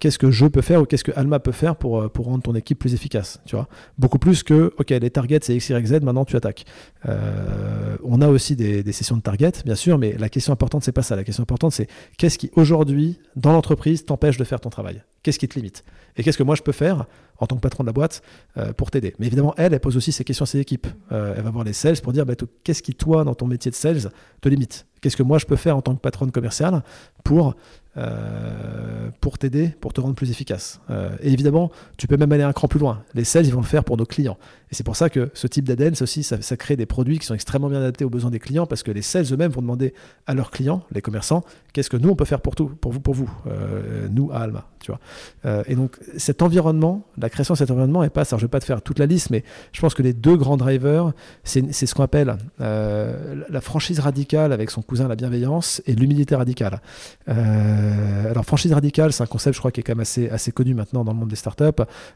[0.00, 2.42] Qu'est-ce que je peux faire ou qu'est-ce que Alma peut faire pour, euh, pour rendre
[2.42, 3.68] ton équipe plus efficace, tu vois.
[3.98, 6.64] Beaucoup plus que, ok, les targets c'est X, Y, Z, maintenant tu attaques.
[7.08, 10.84] Euh, on a aussi des, des, sessions de target, bien sûr, mais la question importante,
[10.84, 11.16] c'est pas ça.
[11.16, 15.02] La question importante, c'est qu'est-ce qui aujourd'hui, dans l'entreprise, t'empêche de faire ton travail?
[15.22, 15.84] Qu'est-ce qui te limite?
[16.16, 17.06] Et qu'est-ce que moi je peux faire
[17.40, 18.22] en tant que patron de la boîte
[18.56, 20.86] euh, pour t'aider Mais évidemment, elle, elle pose aussi ces questions à ses équipes.
[21.10, 23.76] elle va voir les sales pour dire, bah, qu'est-ce qui, toi, dans ton métier de
[23.76, 24.86] sales, te limite?
[25.00, 26.82] Qu'est-ce que moi je peux faire en tant que patron commercial
[27.24, 27.56] pour
[27.96, 30.80] euh, pour t'aider, pour te rendre plus efficace?
[30.90, 33.02] Euh, et évidemment, tu peux même aller un cran plus loin.
[33.14, 34.38] Les sales, ils vont le faire pour nos clients.
[34.70, 37.26] Et c'est pour ça que ce type d'ADN, aussi, ça, ça, crée des produits qui
[37.26, 39.94] sont extrêmement bien adaptés aux besoins des clients, parce que les sales eux-mêmes vont demander
[40.26, 43.00] à leurs clients, les commerçants, qu'est-ce que nous on peut faire pour tout, pour vous,
[43.00, 45.64] pour vous, euh, nous à Alma, tu vois.
[45.66, 48.60] et donc cet environnement, la création de cet environnement est pas, alors je vais pas
[48.60, 51.12] te faire toute la liste, mais je pense que les deux grands drivers,
[51.44, 56.80] c'est ce qu'on appelle la franchise radicale avec son cousin la bienveillance et l'humilité radicale.
[57.28, 60.52] Euh, alors, franchise radicale, c'est un concept, je crois, qui est quand même assez, assez
[60.52, 61.64] connu maintenant dans le monde des startups.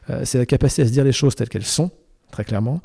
[0.09, 1.91] Euh, c'est la capacité à se dire les choses telles qu'elles sont,
[2.35, 2.81] très clairement,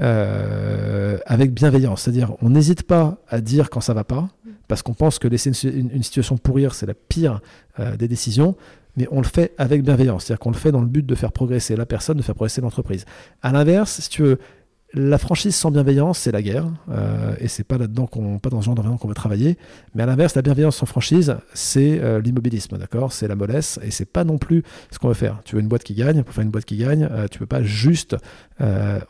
[0.00, 2.02] euh, avec bienveillance.
[2.02, 4.28] C'est-à-dire, on n'hésite pas à dire quand ça va pas,
[4.68, 7.40] parce qu'on pense que laisser une, situation pourrir, c'est la pire
[7.98, 8.56] des décisions
[8.96, 11.32] mais on le fait avec bienveillance, c'est-à-dire qu'on le fait dans le but de faire
[11.32, 13.06] progresser la personne, de faire progresser l'entreprise.
[13.42, 14.38] À l'inverse, si tu veux,
[14.94, 18.60] la franchise sans bienveillance, c'est la guerre, euh, et c'est pas là-dedans qu'on, pas dans
[18.60, 19.56] ce genre d'environnement qu'on veut travailler.
[19.94, 23.12] Mais à l'inverse, la bienveillance sans franchise, c'est euh, l'immobilisme, d'accord?
[23.12, 25.40] C'est la mollesse, et c'est pas non plus ce qu'on veut faire.
[25.44, 27.46] Tu veux une boîte qui gagne, pour faire une boîte qui gagne, euh, tu peux
[27.46, 28.16] pas juste,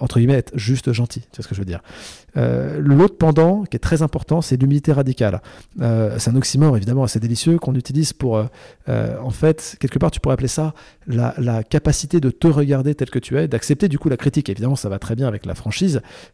[0.00, 1.20] entre guillemets, être juste gentil.
[1.20, 1.82] Tu vois ce que je veux dire?
[2.34, 5.42] L'autre pendant, qui est très important, c'est l'humilité radicale.
[5.76, 8.42] c'est un oxymore, évidemment, assez délicieux qu'on utilise pour,
[8.88, 10.72] en fait, quelque part, tu pourrais appeler ça
[11.06, 14.48] la capacité de te regarder tel que tu es, d'accepter du coup la critique.
[14.48, 15.71] Évidemment, ça va très bien avec la franchise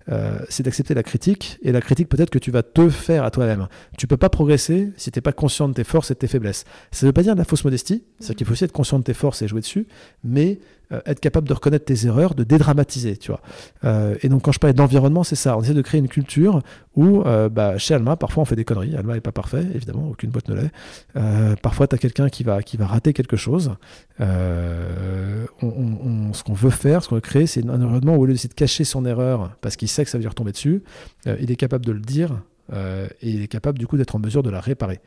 [0.08, 3.30] euh, c'est d'accepter la critique, et la critique peut-être que tu vas te faire à
[3.30, 3.68] toi-même.
[3.96, 6.26] Tu peux pas progresser si tu n'es pas conscient de tes forces et de tes
[6.26, 6.64] faiblesses.
[6.90, 9.04] Ça veut pas dire de la fausse modestie, c'est qu'il faut aussi être conscient de
[9.04, 9.86] tes forces et jouer dessus,
[10.24, 10.58] mais
[10.92, 13.40] euh, être capable de reconnaître tes erreurs, de dédramatiser, tu vois.
[13.84, 15.56] Euh, et donc quand je parle d'environnement, c'est ça.
[15.56, 16.62] On essaie de créer une culture
[16.96, 18.96] où, bah, chez Alma, parfois on fait des conneries.
[18.96, 20.72] Alma n'est pas parfait, évidemment, aucune boîte ne l'est.
[21.62, 23.70] parfois, tu as quelqu'un qui va, qui va rater quelque chose.
[24.18, 25.46] Ce
[26.42, 28.54] qu'on veut faire, ce qu'on veut créer, c'est un environnement où au lieu d'essayer de
[28.54, 30.82] cacher son erreur, parce qu'il sait que ça va lui retomber dessus,
[31.26, 34.14] euh, il est capable de le dire euh, et il est capable du coup d'être
[34.14, 35.00] en mesure de la réparer.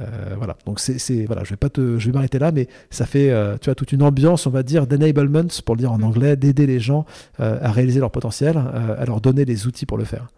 [0.00, 0.56] Euh, voilà.
[0.66, 3.66] Donc c'est voilà, je vais pas te, je vais m'arrêter là, mais ça fait tu
[3.66, 6.80] vois toute une ambiance, on va dire d'enablement pour le dire en anglais, d'aider les
[6.80, 7.04] gens
[7.38, 10.28] à réaliser leur potentiel, à leur donner les outils pour le faire.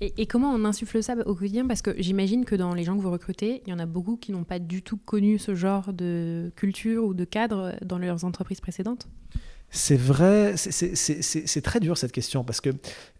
[0.00, 1.66] Et, et, comment on insuffle ça au quotidien?
[1.66, 4.16] Parce que j'imagine que dans les gens que vous recrutez, il y en a beaucoup
[4.16, 8.24] qui n'ont pas du tout connu ce genre de culture ou de cadre dans leurs
[8.24, 9.08] entreprises précédentes?
[9.70, 12.70] C'est vrai, c'est très dur cette question parce que,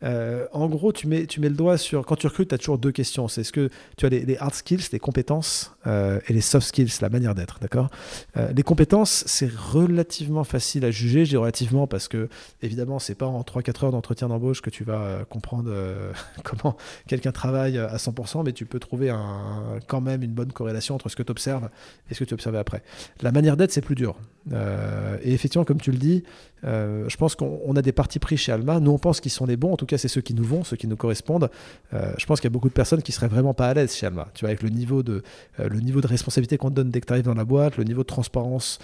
[0.03, 2.07] euh, en gros, tu mets, tu mets le doigt sur.
[2.07, 3.29] Quand tu recrutes, tu as toujours deux questions.
[3.29, 6.93] C'est ce que tu as les, hard skills, les compétences, euh, et les soft skills,
[7.01, 7.59] la manière d'être.
[7.61, 7.91] D'accord?
[8.37, 11.25] Euh, Les compétences, c'est relativement facile à juger.
[11.25, 12.29] J'ai relativement parce que,
[12.63, 15.71] évidemment, c'est pas en 3-4 heures d'entretien d'embauche que tu vas comprendre
[16.45, 20.95] comment quelqu'un travaille à 100%, mais tu peux trouver un, quand même une bonne corrélation
[20.95, 21.69] entre ce que tu observes
[22.11, 22.83] et ce que tu observes après.
[23.21, 24.17] La manière d'être, c'est plus dur.
[24.53, 26.23] et effectivement, comme tu le dis,
[26.65, 28.81] euh, je pense qu'on a des partis pris chez Alma.
[28.81, 29.73] Nous, on pense qu'ils sont les bons.
[29.73, 31.51] En tout cas, c'est ceux qui nous vont, ceux qui nous correspondent.
[31.95, 33.95] Euh, je pense qu'il y a beaucoup de personnes qui seraient vraiment pas à l'aise
[33.95, 34.29] chez Alma.
[34.35, 35.23] Tu vois, avec le niveau de,
[35.61, 37.77] euh, le niveau de responsabilité qu'on te donne dès que tu arrives dans la boîte,
[37.77, 38.79] le niveau de transparence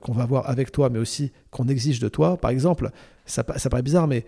[0.00, 2.36] qu'on va avoir avec toi, mais aussi qu'on exige de toi.
[2.36, 2.90] Par exemple,
[3.26, 4.24] ça, ça paraît bizarre, mais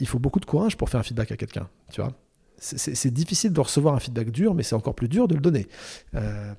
[0.00, 1.68] il faut beaucoup de courage pour faire un feedback à quelqu'un.
[1.90, 2.12] Tu vois
[2.60, 5.68] c'est difficile de recevoir un feedback dur, mais c'est encore plus dur de le donner.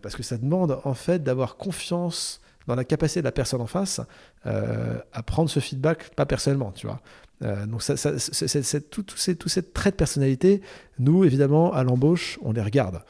[0.01, 3.67] parce que ça demande en fait d'avoir confiance dans la capacité de la personne en
[3.67, 4.01] face
[4.45, 7.01] euh, à prendre ce feedback, pas personnellement, tu vois.
[7.41, 10.61] Euh, donc ça, c'est, tous ces, traits de personnalité,
[10.99, 13.01] nous, évidemment, à l'embauche, on les regarde.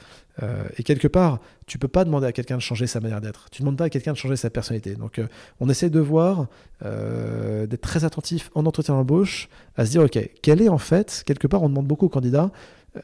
[0.41, 3.49] Euh, et quelque part, tu peux pas demander à quelqu'un de changer sa manière d'être.
[3.49, 4.95] Tu ne demandes pas à quelqu'un de changer sa personnalité.
[4.95, 5.19] Donc,
[5.59, 6.47] on essaie de voir,
[6.81, 11.47] d'être très attentif en entretien d'embauche, à se dire, OK, quel est en fait, quelque
[11.47, 12.51] part, on demande beaucoup aux candidats,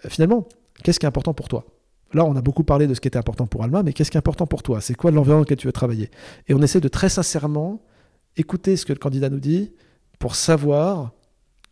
[0.08, 0.48] finalement,
[0.84, 1.66] qu'est-ce qui est important pour toi?
[2.14, 4.18] Là, on a beaucoup parlé de ce qui était important pour Alma, mais qu'est-ce qui
[4.18, 4.80] est important pour toi?
[4.82, 6.12] C'est quoi l'environnement dans lequel tu veux travailler?
[6.48, 7.82] Et on essaie de très sincèrement
[8.38, 9.74] écouter ce que le candidat nous dit
[10.20, 11.12] pour savoir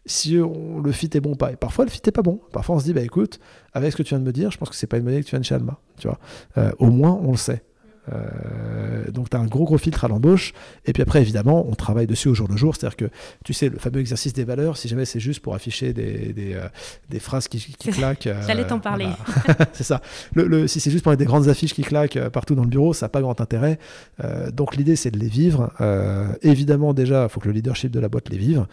[0.06, 1.52] si le fit est bon ou pas.
[1.52, 2.42] Et parfois, le fit n'est pas bon.
[2.52, 3.40] Parfois, on se dit, bah, écoute,
[3.72, 5.22] avec ce que tu viens de me dire, je pense que c'est pas une monnaie
[5.22, 5.80] que tu viens de chez Alma.
[5.98, 6.20] Tu vois
[6.58, 7.64] euh, au moins, on le sait.
[8.12, 10.54] Euh, donc tu as un gros gros filtre à l'embauche.
[10.86, 12.76] Et puis après, évidemment, on travaille dessus au jour le jour.
[12.76, 13.06] C'est-à-dire que,
[13.44, 16.54] tu sais, le fameux exercice des valeurs, si jamais c'est juste pour afficher des, des,
[16.54, 16.68] euh,
[17.10, 18.28] des phrases qui, qui claquent.
[18.28, 19.08] Euh, J'allais t'en parler.
[19.74, 20.02] c'est ça.
[20.34, 22.70] Le, le, si c'est juste pour mettre des grandes affiches qui claquent partout dans le
[22.70, 23.80] bureau, ça n'a pas grand intérêt.
[24.52, 25.72] donc l'idée, c'est de les vivre.
[26.42, 28.66] évidemment, déjà, il faut que le leadership de la boîte les vive.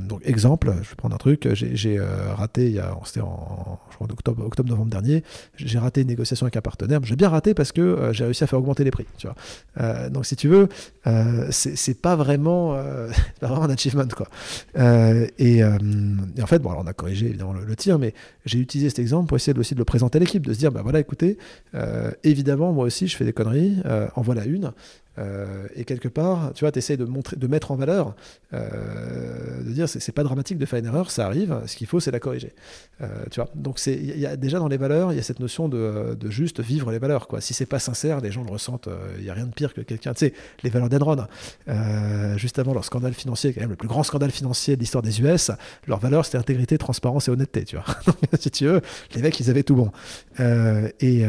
[0.00, 1.48] donc exemple, je vais prendre un truc.
[1.52, 5.22] J'ai raté, il y a, c'était en, octobre, octobre, novembre dernier,
[5.56, 7.00] j'ai raté une négociation avec un partenaire.
[7.02, 9.06] J'ai bien raté parce que j'ai réussi à faire augmenter les prix.
[9.18, 9.36] Tu vois.
[9.80, 10.68] Euh, donc si tu veux,
[11.06, 14.28] euh, c'est pas vraiment, euh, pas vraiment un achievement quoi.
[15.38, 18.98] Et, en fait, bon, alors on a corrigé évidemment le, tir, mais j'ai utilisé cet
[18.98, 21.38] exemple pour essayer aussi de le présenter à l'équipe, de se dire, bah voilà, écoutez,
[22.22, 23.76] évidemment, moi aussi, je fais des conneries,
[24.14, 24.72] en voilà une.
[25.18, 28.14] Euh, et quelque part, tu vois, tu essaies de, montrer, de mettre en valeur,
[28.52, 32.00] euh, de dire c'est pas dramatique de faire une erreur, ça arrive, ce qu'il faut
[32.00, 32.52] c'est la corriger.
[33.00, 35.68] Euh, tu vois, donc y a déjà dans les valeurs, il y a cette notion
[35.68, 37.28] de, juste vivre les valeurs.
[37.28, 37.40] Quoi.
[37.40, 38.88] Si c'est pas sincère, les gens le ressentent.
[39.18, 41.26] Il n'y a rien de pire que quelqu'un, tu sais, les valeurs d'Enron,
[42.36, 45.20] juste avant leur scandale financier, quand même le plus grand scandale financier de l'histoire des
[45.20, 45.50] US,
[45.86, 47.64] leur valeur c'était intégrité, transparence et honnêteté.
[47.64, 47.84] Tu vois,
[48.40, 48.80] si tu veux,
[49.14, 49.90] les mecs ils avaient tout bon.
[50.38, 51.24] et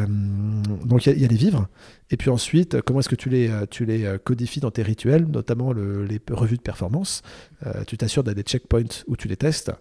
[0.85, 1.67] donc il y, y, a les vivres.
[2.11, 5.73] Et puis ensuite, comment est-ce que tu les, euh, euh, codifies dans tes rituels, notamment
[5.73, 7.23] les revues de performance?
[7.65, 9.71] Euh, Tu t'assures d'avoir des checkpoints où tu les testes.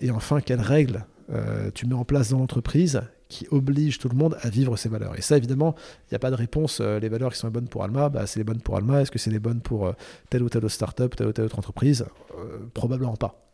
[0.00, 1.04] et enfin, quelles règles
[1.74, 5.16] tu mets en place dans l'entreprise qui obligent tout le monde à vivre ces valeurs?
[5.18, 6.80] Et ça, évidemment, il n'y a pas de réponse.
[6.80, 9.02] les valeurs qui sont les bonnes pour Alma, bah, c'est les bonnes pour Alma.
[9.02, 9.92] Est-ce que c'est les bonnes pour
[10.30, 12.06] telle ou telle autre startup, telle ou telle autre entreprise?
[12.72, 13.44] Probablement pas.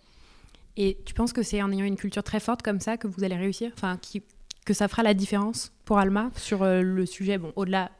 [0.76, 3.22] Et tu penses que c'est en ayant une culture très forte comme ça que vous
[3.24, 3.70] allez réussir?
[3.74, 4.22] Enfin, qui,
[4.64, 7.90] que ça fera la différence pour Alma sur euh, le sujet Bon, au-delà,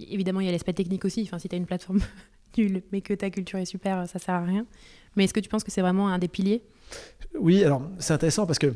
[0.00, 1.22] évidemment, il y a l'aspect technique aussi.
[1.22, 2.00] Enfin, si tu as une plateforme
[2.56, 4.66] nulle, mais que ta culture est super, ça sert à rien.
[5.16, 6.62] Mais est-ce que tu penses que c'est vraiment un des piliers?
[7.38, 8.74] Oui, alors c'est intéressant parce que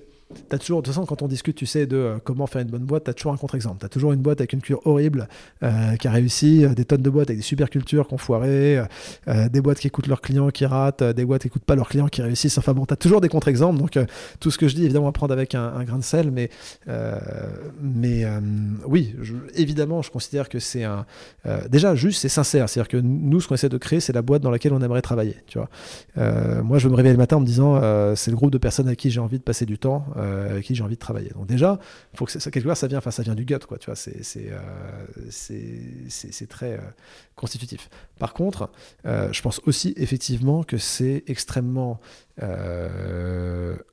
[0.50, 2.68] As toujours, de toute façon, quand on discute, tu sais, de euh, comment faire une
[2.68, 3.78] bonne boîte, tu as toujours un contre-exemple.
[3.80, 5.26] Tu as toujours une boîte avec une culture horrible
[5.62, 8.18] euh, qui a réussi, euh, des tonnes de boîtes avec des super cultures qui ont
[8.18, 8.82] foiré,
[9.26, 12.08] des boîtes qui écoutent leurs clients qui ratent, des boîtes qui écoutent pas leurs clients
[12.08, 12.58] qui réussissent.
[12.58, 13.78] Enfin bon, tu as toujours des contre-exemples.
[13.78, 13.98] Donc,
[14.40, 16.30] tout ce que je dis, évidemment, à prendre avec un, grain de sel.
[16.30, 16.50] Mais,
[17.80, 18.24] mais
[18.86, 19.14] oui,
[19.54, 21.06] évidemment, je considère que c'est un.
[21.70, 22.68] déjà, juste, c'est sincère.
[22.68, 25.02] C'est-à-dire que nous, ce qu'on essaie de créer, c'est la boîte dans laquelle on aimerait
[25.02, 25.36] travailler.
[25.46, 25.68] Tu vois
[26.62, 27.80] moi, je me réveiller le matin en me disant,
[28.14, 30.64] c'est le groupe de personnes avec qui j'ai envie de passer du temps euh, avec
[30.64, 31.30] qui j'ai envie de travailler.
[31.30, 31.78] Donc déjà,
[32.14, 33.78] faut que quelque part, ça vient, enfin, ça vient du gut, quoi.
[33.78, 36.78] Tu vois, c'est c'est euh, très euh,
[37.36, 37.88] constitutif.
[38.18, 38.70] Par contre,
[39.04, 42.00] je pense aussi effectivement que c'est extrêmement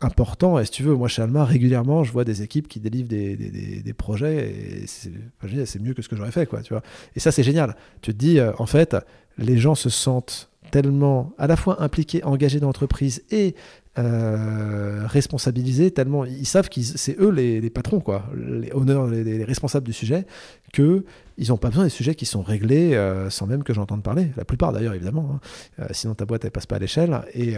[0.02, 0.60] important.
[0.60, 3.36] Et si tu veux, moi chez Alma, régulièrement, je vois des équipes qui délivrent des,
[3.36, 6.62] des, projets et c'est mieux que ce que j'aurais fait, quoi.
[6.62, 6.82] Tu vois.
[7.16, 7.76] Et ça, c'est génial.
[8.02, 8.96] Tu te dis, en fait,
[9.38, 13.56] les gens se sentent tellement à la fois impliqués, engagés dans l'entreprise et
[13.98, 19.86] euh, responsabilisés, tellement ils savent que c'est eux les, patrons, quoi, les honneurs, les, responsables
[19.86, 20.26] du sujet,
[20.74, 21.06] que
[21.38, 24.32] ils n'ont pas besoin des sujets qui sont réglés euh, sans même que j'entende parler.
[24.36, 25.32] La plupart d'ailleurs, évidemment.
[25.36, 25.40] Hein.
[25.80, 27.22] Euh, sinon ta boîte elle passe pas à l'échelle.
[27.34, 27.54] Et,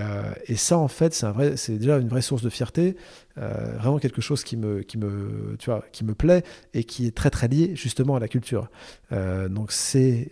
[0.46, 2.96] et, ça en fait, c'est vrai, c'est déjà une vraie source de fierté,
[3.36, 6.44] vraiment quelque chose qui me, qui me, tu vois, qui me plaît
[6.76, 8.70] et qui est très très lié justement à la culture.
[9.12, 10.32] donc c'est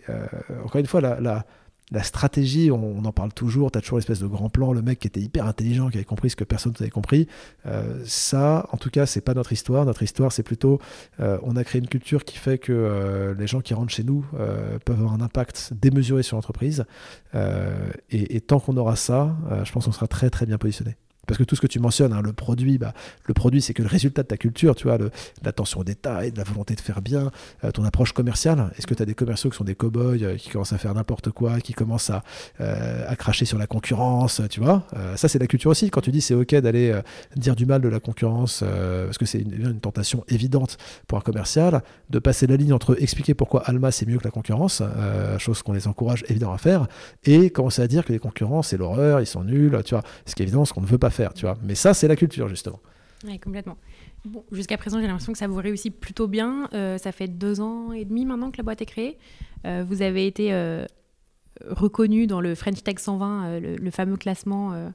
[0.64, 1.46] encore une fois la
[1.92, 4.98] la stratégie, on, en parle toujours, tu as toujours l'espèce de grand plan, le mec
[4.98, 7.28] qui était hyper intelligent, qui avait compris ce que personne n'avait compris.
[7.66, 9.84] Euh, ça, en tout cas, c'est pas notre histoire.
[9.84, 10.80] Notre histoire, c'est plutôt,
[11.20, 14.04] euh, on a créé une culture qui fait que euh, les gens qui rentrent chez
[14.04, 14.24] nous
[14.84, 16.84] peuvent avoir un impact démesuré sur l'entreprise.
[17.34, 20.96] Et, et, tant qu'on aura ça, je pense qu'on sera très très bien positionné.
[21.26, 22.92] Parce que tout ce que tu mentionnes, hein, le produit, bah,
[23.26, 24.98] le produit, c'est que le résultat de ta culture, tu vois,
[25.44, 27.30] l'attention aux détails, de la volonté de faire bien,
[27.64, 28.70] euh, ton approche commerciale.
[28.78, 30.94] Est-ce que tu as des commerciaux qui sont des cow-boys, euh, qui commencent à faire
[30.94, 32.22] n'importe quoi, qui commencent à,
[32.60, 34.86] euh, cracher sur la concurrence, tu vois
[35.16, 35.90] Ça, c'est la culture aussi.
[35.90, 37.00] Quand tu dis c'est OK d'aller
[37.34, 41.22] dire du mal de la concurrence, parce que c'est une, une, tentation évidente pour un
[41.22, 44.82] commercial, de passer la ligne entre expliquer pourquoi Alma c'est mieux que la concurrence,
[45.38, 46.86] chose qu'on les encourage évidemment à faire,
[47.24, 50.02] et commencer à dire que les concurrents c'est l'horreur, ils sont nuls, tu vois.
[50.26, 51.15] Ce qui est évident, ce qu'on ne veut pas faire,
[51.62, 52.80] Mais ça, c'est la culture, justement.
[53.24, 53.76] Oui, complètement.
[54.24, 56.68] Bon, jusqu'à présent, j'ai l'impression que ça vous réussit plutôt bien.
[56.74, 59.18] Euh, ça fait deux ans et demi maintenant que la boîte est créée.
[59.64, 60.84] Euh, vous avez été euh,
[61.66, 64.92] reconnu dans le French Tech 120, le, fameux classement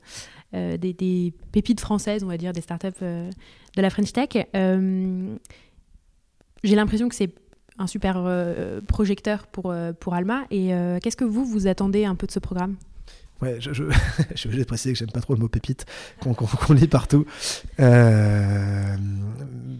[0.53, 4.29] des, pépites françaises, on va dire, des startups de la French Tech.
[6.63, 7.33] j'ai l'impression que c'est
[7.79, 8.23] un super
[8.87, 10.43] projecteur pour, pour Alma.
[10.51, 12.75] Et qu'est-ce que vous, vous attendez un peu de ce programme?
[13.41, 13.83] Ouais, je, je,
[14.35, 15.85] je vais préciser que j'aime pas trop le mot pépite
[16.19, 17.25] qu'on lit partout.
[17.79, 18.95] Euh,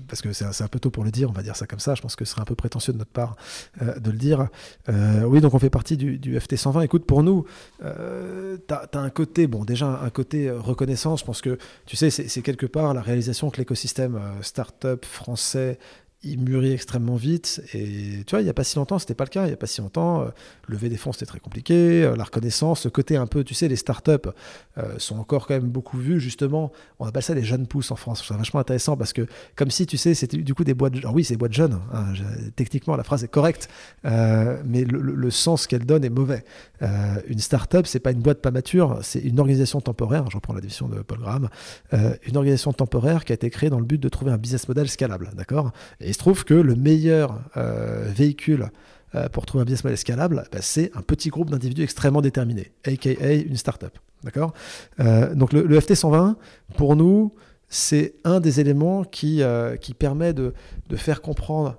[0.08, 1.96] parce que c'est un, peu tôt pour le dire, on va dire ça comme ça.
[1.96, 3.36] Je pense que ce serait un peu prétentieux de notre part
[3.82, 4.48] euh, de le dire.
[4.90, 6.82] Euh, oui, donc on fait partie du, FT 120.
[6.82, 7.46] Écoute, pour nous,
[7.80, 11.20] tu as, un côté, bon, déjà un côté reconnaissance.
[11.20, 15.78] Je pense que, tu sais, c'est quelque part la réalisation que l'écosystème start-up français
[16.24, 17.62] il mûrit extrêmement vite.
[17.74, 19.46] Et tu vois, il n'y a pas si longtemps, c'était pas le cas.
[19.46, 20.30] Il n'y a pas si longtemps, euh,
[20.68, 22.04] lever des fonds, c'était très compliqué.
[22.04, 24.30] Euh, la reconnaissance, ce côté un peu, tu sais, les startups
[24.78, 26.72] euh, sont encore quand même beaucoup vues, justement.
[27.00, 28.24] On appelle ça les jeunes pousses en France.
[28.28, 30.96] C'est vachement intéressant parce que, comme si, tu sais, c'était du coup des boîtes.
[30.98, 31.80] Alors oui, c'est des boîtes jeunes.
[31.92, 32.14] Hein,
[32.56, 33.68] techniquement, la phrase est correcte.
[34.04, 36.44] mais le, sens qu'elle donne est mauvais.
[36.82, 40.30] une startup, c'est pas une boîte pas mature, c'est une organisation temporaire.
[40.30, 41.50] Je reprends la définition de Paul Graham.
[41.92, 44.90] une organisation temporaire qui a été créée dans le but de trouver un business model
[44.90, 45.32] scalable.
[45.36, 45.72] D'accord?
[46.12, 48.70] Il se trouve que le meilleur euh, véhicule
[49.16, 52.74] euh, pour trouver un business model scalable, bah, c'est un petit groupe d'individus extrêmement déterminés,
[52.86, 53.98] aka une startup.
[54.22, 54.54] D'accord?
[55.00, 56.36] Euh, Donc le, FT 120,
[56.76, 57.34] pour nous,
[57.70, 59.42] c'est un des éléments qui,
[59.80, 60.54] qui permet de,
[60.90, 61.78] de, faire comprendre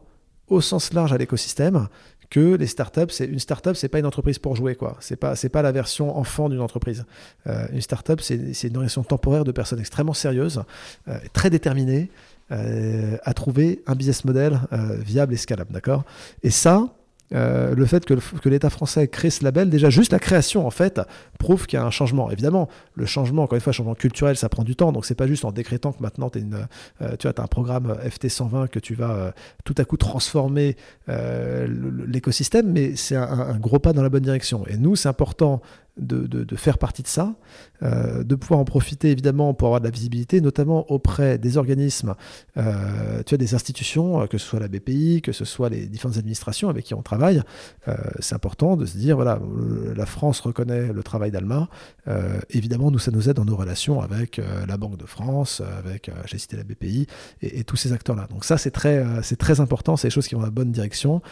[0.48, 1.88] au sens large à l'écosystème
[2.30, 4.96] que les startups, c'est une startup, c'est pas une entreprise pour jouer quoi.
[5.00, 7.04] C'est pas c'est pas la version enfant d'une entreprise.
[7.46, 10.62] une startup, c'est une organisation temporaire de personnes extrêmement sérieuses,
[11.34, 15.72] très déterminées, euh, à trouver un business model euh, viable et scalable.
[15.72, 16.04] D'accord?
[16.42, 16.86] Et ça,
[17.34, 21.00] euh, le fait que, l'État français crée ce label, déjà juste la création en fait,
[21.38, 22.30] prouve qu'il y a un changement.
[22.30, 25.14] Évidemment, le changement, encore une fois, le changement culturel, ça prend du temps, donc c'est
[25.14, 29.32] pas juste en décrétant que maintenant tu as un programme FT 120 que tu vas
[29.64, 30.76] tout à coup transformer
[31.08, 34.66] l'écosystème, mais c'est un, gros pas dans la bonne direction.
[34.66, 35.62] Et nous, c'est important
[35.98, 37.34] de, faire partie de ça,
[37.82, 42.14] euh, de pouvoir en profiter évidemment pour avoir de la visibilité, notamment auprès des organismes,
[42.56, 45.86] euh, tu as des institutions, euh, que ce soit la BPI, que ce soit les
[45.86, 47.42] différentes administrations avec qui on travaille.
[48.20, 49.40] c'est important de se dire, voilà,
[49.94, 51.68] la France reconnaît le travail d'Alma.
[52.50, 56.38] évidemment, nous, ça nous aide dans nos relations avec la Banque de France, avec, j'ai
[56.38, 57.06] cité la BPI,
[57.42, 58.26] et, tous ces acteurs-là.
[58.30, 60.72] Donc ça, c'est très, c'est très important, c'est des choses qui vont dans la bonne
[60.72, 61.22] direction.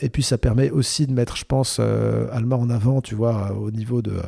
[0.00, 3.70] et puis, ça permet aussi de mettre, je pense, Alma en avant, tu vois, au
[3.70, 4.20] niveau de,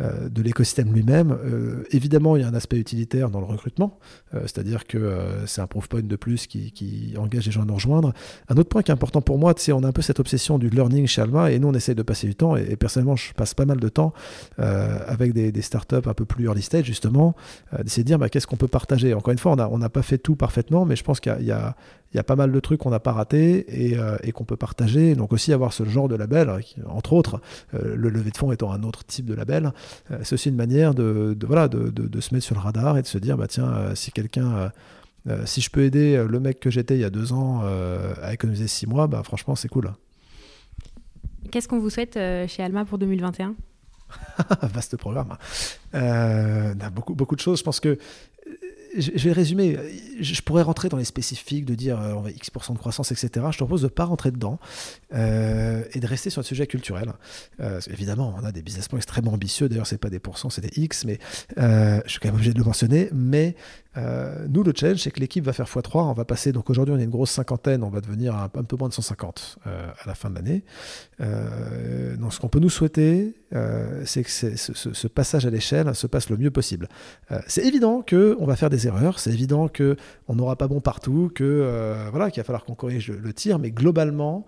[0.00, 1.36] euh, de l'écosystème lui-même.
[1.44, 3.98] Euh, évidemment, il y a un aspect utilitaire dans le recrutement,
[4.34, 7.64] euh, c'est-à-dire que c'est un proof point de plus qui, qui, engage les gens à
[7.64, 8.12] nous rejoindre.
[8.48, 10.58] Un autre point qui est important pour moi, c'est on a un peu cette obsession
[10.58, 13.32] du learning chez Alma, et nous, on essaye de passer du temps, et, personnellement, je
[13.34, 14.12] passe pas mal de temps
[14.58, 17.36] avec des, startups un peu plus early stage, justement,
[17.82, 19.14] d'essayer de dire bah, qu'est-ce qu'on peut partager?
[19.14, 21.76] Encore une fois, on n'a pas fait tout parfaitement, mais je pense qu'il y a,
[22.12, 24.44] il y a pas mal de trucs qu'on n'a pas ratés et, euh, et qu'on
[24.44, 25.14] peut partager.
[25.14, 26.52] Donc aussi avoir ce genre de label,
[26.86, 27.40] entre autres,
[27.74, 29.72] euh, le lever de fonds étant un autre type de label,
[30.10, 32.60] euh, c'est aussi une manière de, de voilà, de, de, de, se mettre sur le
[32.60, 34.70] radar et de se dire, bah, tiens, si quelqu'un...
[35.44, 37.62] si je peux aider le mec que j'étais il y a deux ans
[38.22, 39.92] à économiser six mois, bah, franchement, c'est cool.
[41.50, 43.54] Qu'est-ce qu'on vous souhaite chez Alma pour 2021
[44.62, 45.36] Vaste programme.
[45.94, 47.58] Euh, beaucoup, beaucoup de choses.
[47.58, 47.98] Je pense que
[48.96, 49.78] je vais résumer.
[50.20, 53.46] Je pourrais rentrer dans les spécifiques, de dire euh, on va X% de croissance, etc.
[53.50, 54.58] Je te propose de ne pas rentrer dedans
[55.14, 57.12] euh, et de rester sur le sujet culturel.
[57.60, 59.68] Euh, évidemment, on a des business plans extrêmement ambitieux.
[59.68, 61.18] D'ailleurs, ce n'est pas des pourcents, c'est des X, mais
[61.56, 63.08] je suis quand même obligé de le mentionner.
[63.12, 63.54] Mais
[63.96, 66.10] nous, le challenge, c'est que l'équipe va faire x3.
[66.10, 68.76] On va passer, donc aujourd'hui, on est une grosse cinquantaine, on va devenir un, peu
[68.76, 70.62] moins de 150 à la fin de l'année.
[72.32, 73.34] Ce qu'on peut nous souhaiter,
[74.04, 76.88] c'est que ce, passage à l'échelle se passe le mieux possible.
[77.46, 82.08] c'est évident qu'on va faire des erreurs, c'est évident qu'on n'aura pas bon partout, que
[82.10, 84.46] voilà, qu'il va falloir qu'on corrige le, tir, mais globalement,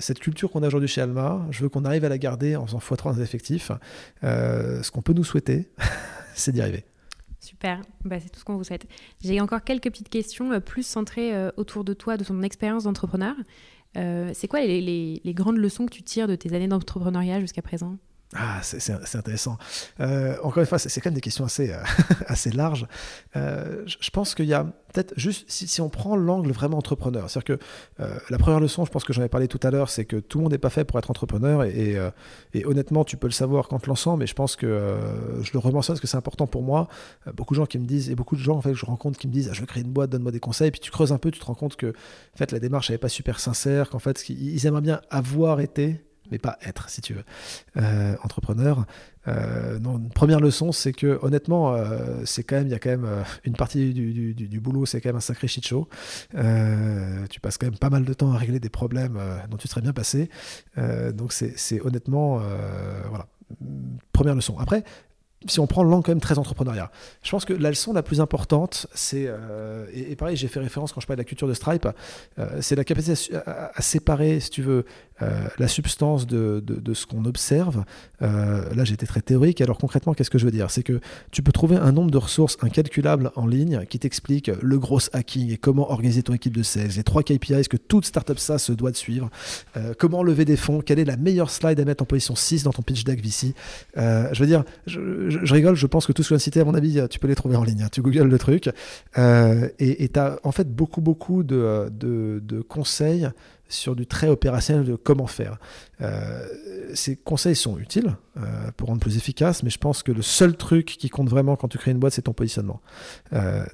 [0.00, 2.66] cette culture qu'on a aujourd'hui chez Alma, je veux qu'on arrive à la garder en
[2.66, 3.72] faisant x3 dans les effectifs.
[4.22, 5.70] ce qu'on peut nous souhaiter,
[6.34, 6.84] c'est d'y arriver.
[7.42, 8.86] Super, bah, c'est tout ce qu'on vous souhaite.
[9.20, 12.84] J'ai encore quelques petites questions euh, plus centrées euh, autour de toi, de ton expérience
[12.84, 13.34] d'entrepreneur.
[13.96, 17.98] Euh, c'est quoi les, grandes leçons que tu tires de tes années d'entrepreneuriat jusqu'à présent?
[18.34, 19.58] Ah, c'est intéressant.
[20.00, 21.82] Euh, encore une fois, c'est quand même des questions assez, euh,
[22.26, 22.86] assez larges.
[23.36, 27.58] Euh, je pense qu'il y a peut-être juste, si, on prend l'angle vraiment entrepreneur, c'est-à-dire
[27.58, 27.64] que
[28.30, 30.38] la première leçon, je pense que j'en ai parlé tout à l'heure, c'est que tout
[30.38, 31.96] le monde n'est pas fait pour être entrepreneur et,
[32.52, 34.98] et, honnêtement, tu peux le savoir quand lançant, mais je pense que
[35.40, 36.88] je le rementionne parce que c'est important pour moi.
[37.34, 39.18] beaucoup de gens qui me disent, et beaucoup de gens en fait, que je rencontre
[39.18, 41.12] qui me disent, ah, je veux créer une boîte, donne-moi des conseils, puis tu creuses
[41.12, 43.88] un peu, tu te rends compte que en fait, la démarche n'est pas super sincère,
[43.88, 47.24] qu'en fait, ils aimeraient bien avoir été mais pas être, si tu veux,
[47.76, 48.86] euh, entrepreneur.
[49.28, 52.90] Euh, une première leçon, c'est que honnêtement, euh, c'est quand même, il y a quand
[52.90, 53.08] même
[53.44, 55.88] une partie du, du, boulot, c'est quand même un sacré shit show.
[56.30, 59.18] tu passes quand même pas mal de temps à régler des problèmes
[59.50, 60.28] dont tu serais bien passé.
[61.14, 62.40] donc c'est honnêtement,
[63.08, 63.26] voilà,
[64.12, 64.58] première leçon.
[64.58, 64.84] Après,
[65.46, 66.90] si on prend le quand même très entrepreneuriat.
[67.22, 70.92] Je pense que la leçon la plus importante, c'est, euh, et, pareil, j'ai fait référence
[70.92, 71.88] quand je parlais de la culture de Stripe,
[72.38, 74.84] euh, c'est la capacité à, séparer, si tu veux,
[75.20, 75.28] euh,
[75.58, 77.84] la substance de, de, ce qu'on observe.
[78.20, 79.60] là, j'étais très théorique.
[79.60, 80.70] Alors concrètement, qu'est-ce que je veux dire?
[80.70, 84.78] C'est que tu peux trouver un nombre de ressources incalculables en ligne qui t'expliquent le
[84.78, 88.38] gros hacking et comment organiser ton équipe de sales, les trois KPIs que toute startup
[88.38, 89.30] ça se doit de suivre,
[89.98, 92.72] comment lever des fonds, quelle est la meilleure slide à mettre en position 6 dans
[92.72, 93.54] ton pitch deck VC.
[93.96, 94.64] je veux dire,
[95.42, 97.28] je, rigole, je pense que tout ce que de citer, à mon avis, tu peux
[97.28, 97.82] les trouver en ligne.
[97.82, 97.88] Hein.
[97.90, 98.70] Tu googles le truc.
[99.18, 103.28] Euh, et tu as en fait beaucoup, beaucoup de, conseils
[103.68, 105.58] sur du très opérationnel de comment faire.
[106.02, 106.46] Euh,
[106.94, 110.56] ces conseils sont utiles euh, pour rendre plus efficace, mais je pense que le seul
[110.56, 112.80] truc qui compte vraiment quand tu crées une boîte, c'est ton positionnement.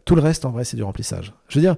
[0.04, 1.34] tout le reste, en vrai, c'est du remplissage.
[1.48, 1.76] Je veux dire,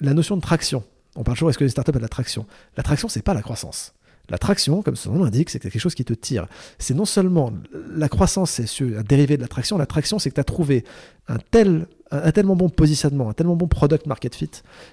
[0.00, 0.82] la notion de traction.
[1.16, 2.46] On parle toujours, est-ce que les startups ont de la traction?
[2.76, 3.94] La traction, c'est pas la croissance.
[4.30, 6.46] La traction, comme son nom l'indique, c'est quelque chose qui te tire.
[6.78, 7.52] C'est non seulement
[7.94, 9.76] la croissance, c'est un dérivé de l'attraction.
[9.76, 10.84] L'attraction, c'est que tu as trouvé
[11.28, 14.50] un tel un, tellement bon positionnement, un tellement bon product market fit,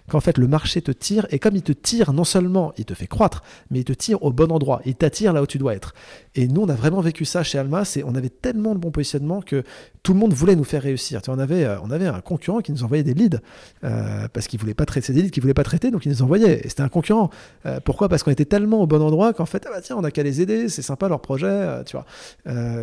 [0.09, 2.93] qu'en fait le marché te tire, et comme il te tire, non seulement il te
[2.93, 5.76] fait croître, mais il te tire au bon endroit, il t'attire là où tu dois
[5.76, 5.93] être.
[6.36, 8.91] Et nous, on a vraiment vécu ça chez Alma, c'est on avait tellement de bon
[8.91, 9.63] positionnement que
[10.03, 11.20] tout le monde voulait nous faire réussir.
[11.28, 13.41] On, avait, euh, on avait un concurrent qui nous envoyait des leads,
[13.84, 16.22] euh, parce qu'il voulait pas traiter des leads qu'il voulait pas traiter, donc il nous
[16.22, 16.65] envoyait.
[16.65, 17.30] Et c'était un concurrent.
[17.65, 18.07] Euh, pourquoi?
[18.07, 20.24] Parce qu'on était tellement au bon endroit qu'en fait, ah bah tiens, on a qu'à
[20.24, 22.05] les aider, c'est sympa leur projet, tu vois.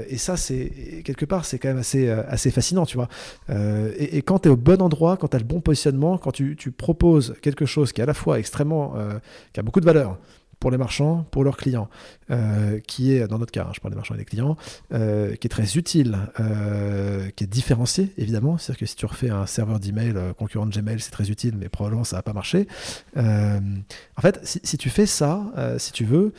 [0.09, 3.09] et ça, c'est quelque part, c'est quand même assez, assez fascinant, tu vois.
[3.49, 6.57] et quand tu es au bon endroit, quand tu as le bon positionnement, quand tu,
[6.77, 9.19] proposes quelque chose qui est à la fois extrêmement, euh,
[9.53, 10.19] qui a beaucoup de valeur
[10.61, 11.91] pour les marchands, pour leurs clients,
[12.31, 14.57] euh, qui est, dans notre cas, hein, je parle des marchands et des clients,
[14.95, 16.17] euh, qui est très utile,
[17.37, 18.57] qui est différencié, évidemment.
[18.57, 21.69] C'est-à-dire que si tu refais un serveur d'email concurrent de Gmail, c'est très utile, mais
[21.69, 22.67] probablement ça va pas marcher.
[23.17, 26.33] en fait, si, tu fais ça, si tu veux,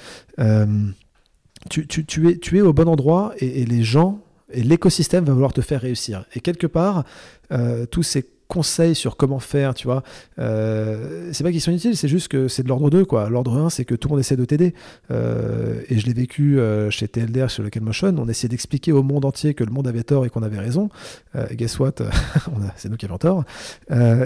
[1.69, 4.21] tu, es, au bon endroit et les gens
[4.51, 6.25] et l'écosystème va vouloir te faire réussir.
[6.33, 7.03] Et quelque part,
[7.51, 10.03] euh, tous ces conseils sur comment faire, tu vois.
[10.39, 13.29] Euh, c'est pas qu'ils sont inutiles, c'est juste que c'est de l'ordre 2, quoi.
[13.29, 14.73] L'ordre 1, c'est que tout le monde essaie de t'aider.
[15.11, 18.15] Euh, et je l'ai vécu euh, chez TLDR, chez Motion.
[18.17, 20.89] On essayait d'expliquer au monde entier que le monde avait tort et qu'on avait raison.
[21.35, 21.95] Euh, guess what?
[22.75, 23.43] C'est nous qui avions tort.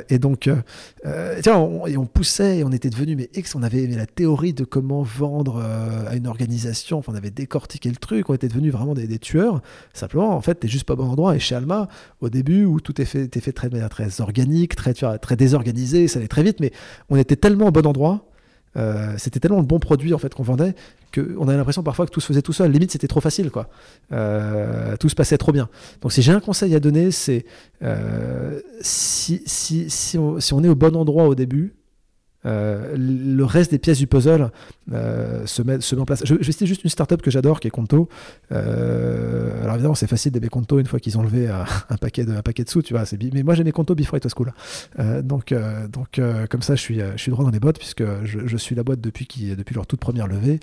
[0.10, 0.50] et donc,
[1.42, 4.54] tiens, on, et on poussait et on était devenu, mais ex, on avait la théorie
[4.54, 5.62] de comment vendre
[6.08, 7.00] à une organisation.
[7.00, 8.30] Enfin, on avait décortiqué le truc.
[8.30, 9.62] On était devenu vraiment des, tueurs.
[9.94, 11.36] Simplement, en fait, t'es juste pas bon endroit.
[11.36, 11.88] Et chez Alma,
[12.22, 13.70] au début, où tout est fait, était fait très,
[14.10, 16.72] très organique, très, très désorganisé, ça allait très vite, mais
[17.10, 18.26] on était tellement au bon endroit,
[18.78, 20.76] euh, c'était tellement le bon produit en fait qu'on vendait
[21.12, 22.72] qu'on avait l'impression parfois que tout se faisait tout seul.
[22.72, 23.68] Limite, c'était trop facile, quoi.
[24.12, 25.68] Euh, tout se passait trop bien.
[26.02, 27.46] Donc, si j'ai un conseil à donner, c'est
[27.82, 31.74] euh, si, si, si, on, si on est au bon endroit au début,
[32.46, 34.52] le reste des pièces du puzzle
[34.94, 36.22] euh, se, met, se met en place.
[36.26, 38.10] Je, je juste une startup que j'adore qui est Conto.
[38.52, 42.34] Euh, alors évidemment, c'est facile d'aimer Conto une fois qu'ils ont levé un, paquet de,
[42.34, 43.04] un paquet de sous, tu vois.
[43.34, 44.52] Mais moi, j'aimais Conto before it was cool.
[45.24, 45.54] donc,
[45.92, 48.84] donc comme ça, je suis, je suis droit dans les bottes puisque je, suis la
[48.84, 50.60] boîte depuis, qui, depuis leur toute première levée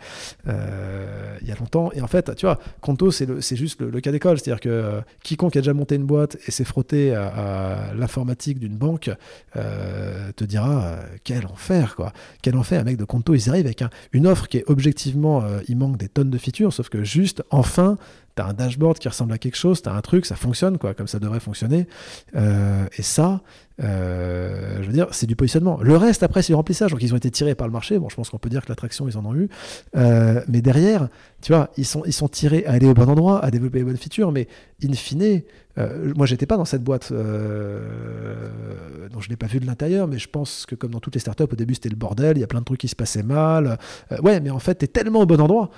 [0.47, 1.91] il y a longtemps.
[1.93, 4.39] Et en fait, tu vois, Conto, c'est juste le, cas d'école.
[4.39, 9.11] C'est-à-dire que quiconque a déjà monté une boîte et s'est frotté à, l'informatique d'une banque
[9.55, 12.13] te dira quel enfer quoi.
[12.43, 15.61] Quel enfer, un mec de Conto, ils arrivent avec une offre qui est objectivement, euh,
[15.69, 17.97] il manque des tonnes de features, sauf que juste, enfin,
[18.37, 20.79] tu as un dashboard qui ressemble à quelque chose, tu as un truc, ça fonctionne,
[20.79, 21.87] quoi, comme ça devrait fonctionner.
[22.35, 23.43] et ça,
[23.79, 25.79] je veux dire, c'est du positionnement.
[25.83, 26.91] Le reste, après, c'est du remplissage.
[26.91, 27.99] Donc, ils ont été tirés par le marché.
[27.99, 29.49] Bon, je pense qu'on peut dire que l'attraction, ils en ont eu.
[29.95, 31.09] mais derrière,
[31.43, 33.85] tu vois, ils sont, ils sont tirés à aller au bon endroit, à développer les
[33.85, 34.33] bonnes features.
[34.33, 34.49] Mais
[34.83, 35.43] in fine,
[35.79, 40.09] euh, moi, j'étais pas dans cette boîte, euh, donc je l'ai pas vu de l'intérieur,
[40.09, 42.41] mais je pense que comme dans toutes les startups, au début c'était le bordel, il
[42.41, 43.79] y a plein de trucs qui se passaient mal.
[44.13, 45.71] Euh, ouais, mais en fait, tu es tellement au bon endroit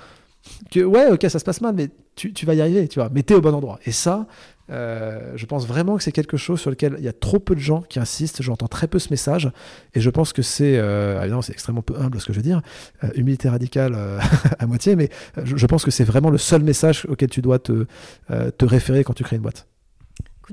[0.71, 3.09] que, ouais, ok, ça se passe mal, mais tu, tu vas y arriver, tu vois,
[3.13, 3.79] mais tu es au bon endroit.
[3.85, 4.25] Et ça,
[4.71, 7.55] euh, je pense vraiment que c'est quelque chose sur lequel il y a trop peu
[7.55, 8.41] de gens qui insistent.
[8.41, 9.51] J'entends très peu ce message.
[9.95, 12.43] Et je pense que c'est, euh, évidemment, c'est extrêmement peu humble ce que je veux
[12.43, 12.61] dire,
[13.03, 13.95] euh, humilité radicale
[14.59, 15.09] à moitié, mais
[15.43, 17.85] je, pense que c'est vraiment le seul message auquel tu dois te,
[18.29, 19.68] te référer quand tu crées une boîte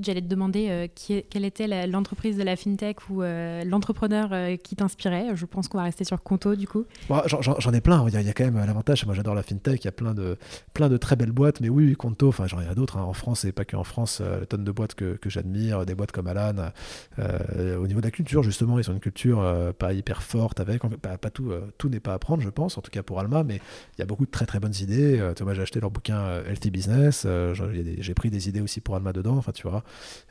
[0.02, 0.86] j'allais te demander euh,
[1.30, 5.34] quelle était l'entreprise de la fintech ou euh, l'entrepreneur euh, qui t'inspirait.
[5.34, 6.84] Je pense qu'on va rester sur Conto du coup.
[7.08, 8.06] J'en ai plein.
[8.08, 9.04] Il y, a, quand même l'avantage.
[9.06, 9.82] Moi, j'adore la fintech.
[9.82, 10.36] Il y a plein de,
[10.74, 11.60] plein de très belles boîtes.
[11.60, 13.02] Mais oui, Conto, enfin, j'en ai d'autres hein.
[13.02, 14.22] en France et pas qu'en France.
[14.48, 16.70] tonnes de boîtes que, que j'admire, des boîtes comme Alan.
[17.18, 19.42] au niveau de la culture, justement, ils ont une culture
[19.78, 20.82] pas hyper forte avec.
[21.00, 23.44] Pas tout, tout n'est pas à prendre, je pense, en tout cas pour Alma.
[23.44, 23.60] Mais
[23.96, 25.22] il y a beaucoup de très très bonnes idées.
[25.40, 27.26] moi, j'ai acheté leur bouquin Healthy Business.
[27.54, 29.36] j'ai pris des idées aussi pour Alma dedans.
[29.36, 29.82] Enfin, tu vois.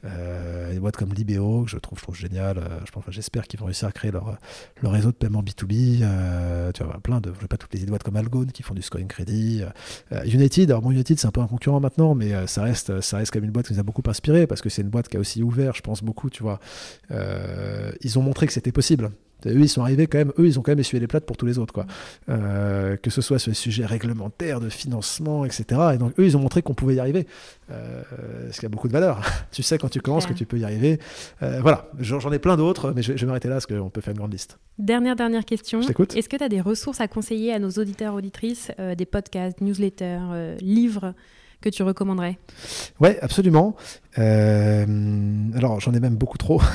[0.06, 2.58] Euh, des boîtes comme Libéo, que je trouve, je trouve génial.
[2.58, 4.38] Euh, je pense, j'espère qu'ils vont réussir à créer leur,
[4.84, 5.99] réseau de paiement B2B.
[6.01, 9.08] Euh, tu plein de, je pas toutes les boîtes comme Algone qui font du scoring
[9.08, 9.64] crédit.
[10.26, 13.34] United, alors bon, United, c'est un peu un concurrent maintenant, mais ça reste, ça reste
[13.36, 15.20] même une boîte qui nous a beaucoup inspiré parce que c'est une boîte qui a
[15.20, 16.60] aussi ouvert, je pense, beaucoup, tu vois.
[17.10, 19.12] ils ont montré que c'était possible.
[19.50, 21.38] Eux, ils sont arrivés quand même, eux, ils ont quand même essuyé les plates pour
[21.38, 21.86] tous les autres, quoi.
[22.30, 25.66] Euh, que ce soit sur les sujets réglementaires, de financement, etc.
[25.93, 27.28] Et donc, eux, ils ont montré qu'on pouvait y arriver.
[27.72, 28.04] Euh,
[28.52, 29.22] ce qui a beaucoup de valeur.
[29.52, 31.00] tu sais, quand tu commences, que tu peux y arriver.
[31.41, 34.12] Euh, voilà, j'en ai plein d'autres, mais je, vais m'arrêter là parce qu'on peut faire
[34.12, 34.58] une grande liste.
[34.78, 35.82] Dernière, dernière question.
[35.82, 40.58] Est-ce que tu as des ressources à conseiller à nos auditeurs, auditrices, des podcasts, newsletters,
[40.60, 41.14] livres
[41.66, 42.38] que tu recommanderais
[42.99, 43.76] Ouais, absolument.
[44.20, 44.86] Euh,
[45.55, 46.61] alors, j'en ai même beaucoup trop.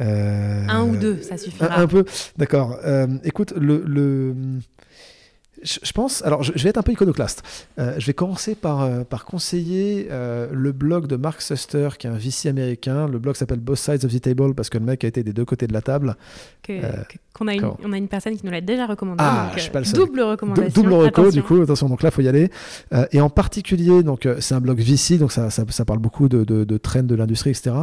[0.00, 1.78] Euh, un ou deux, ça suffira.
[1.78, 2.04] Un, peu,
[2.36, 2.76] d'accord.
[2.84, 4.34] Euh, écoute, le, le
[5.62, 7.42] je pense, alors je, vais être un peu iconoclaste.
[7.78, 12.06] Euh, je vais commencer par, euh, par conseiller euh, le blog de Mark Suster, qui
[12.06, 13.06] est un VC américain.
[13.06, 15.32] Le blog s'appelle Both Sides of the Table parce que le mec a été des
[15.32, 16.16] deux côtés de la table.
[17.34, 19.22] qu'on a une, on a une personne qui nous l'a déjà recommandé.
[19.24, 20.00] Ah, je suis pas le seul.
[20.00, 20.82] Double recommandation.
[20.82, 22.50] double reco, du coup, attention, donc là, il faut y aller.
[23.12, 26.44] et en particulier, donc c'est un blog VC, donc ça, ça, ça parle beaucoup de,
[26.44, 27.76] de, de trends de l'industrie, etc.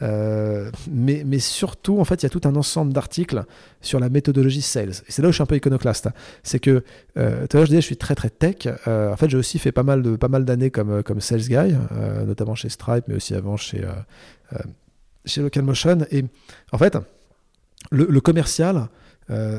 [0.00, 3.44] mais, mais surtout, en fait, il y a tout un ensemble d'articles
[3.80, 4.90] sur la méthodologie sales.
[5.08, 6.08] Et c'est là où je suis un peu iconoclaste.
[6.42, 6.82] C'est que
[7.18, 8.68] euh, tout à l'heure, je disais, je suis très très tech.
[8.86, 11.20] Euh, en fait, j'ai aussi fait pas mal de pas mal d'années comme euh, comme
[11.20, 11.74] sales guy,
[12.26, 13.84] notamment chez Stripe, mais aussi avant chez
[15.24, 15.98] chez Locomotion.
[16.10, 16.24] Et
[16.72, 16.96] en fait,
[17.90, 18.88] le, commercial,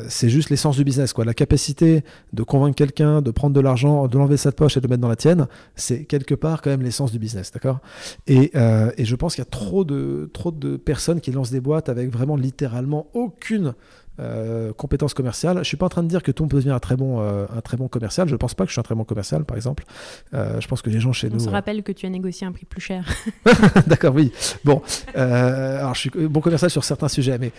[0.07, 1.13] c'est juste l'essence du business.
[1.13, 1.25] Quoi.
[1.25, 2.03] La capacité
[2.33, 4.89] de convaincre quelqu'un, de prendre de l'argent, de l'enlever de sa poche et de le
[4.89, 7.51] mettre dans la tienne, c'est quelque part quand même l'essence du business.
[7.51, 7.79] D'accord?
[8.25, 8.51] Et,
[8.97, 11.89] et, je pense qu'il y a trop de, trop de personnes qui lancent des boîtes
[11.89, 13.75] avec vraiment littéralement aucune
[14.19, 15.59] euh, compétences commerciales.
[15.59, 16.97] Je suis pas en train de dire que tout le monde peut devenir un très
[16.97, 18.27] bon, euh, un très bon commercial.
[18.27, 19.85] Je pense pas que je suis un très bon commercial, par exemple.
[20.33, 21.37] Euh, je pense que les gens chez nous.
[21.37, 23.05] On se rappelle que tu as négocié un prix plus cher.
[23.87, 24.33] D'accord, oui.
[24.65, 24.81] Bon,
[25.15, 27.51] alors je suis bon commercial sur certains sujets, mais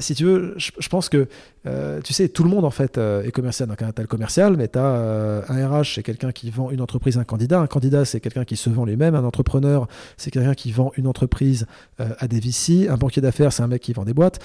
[0.00, 1.28] si tu veux, je, pense que
[2.04, 3.68] tu sais, tout le monde en fait est commercial.
[3.68, 7.16] Donc, as le commercial, mais tu as un RH, c'est quelqu'un qui vend une entreprise,
[7.16, 7.60] un candidat.
[7.60, 9.14] Un candidat, c'est quelqu'un qui se vend lui-même.
[9.14, 9.88] Un entrepreneur,
[10.18, 11.66] c'est quelqu'un qui vend une entreprise
[11.98, 12.88] à des VC.
[12.88, 14.40] Un banquier d'affaires, c'est un mec qui vend des boîtes.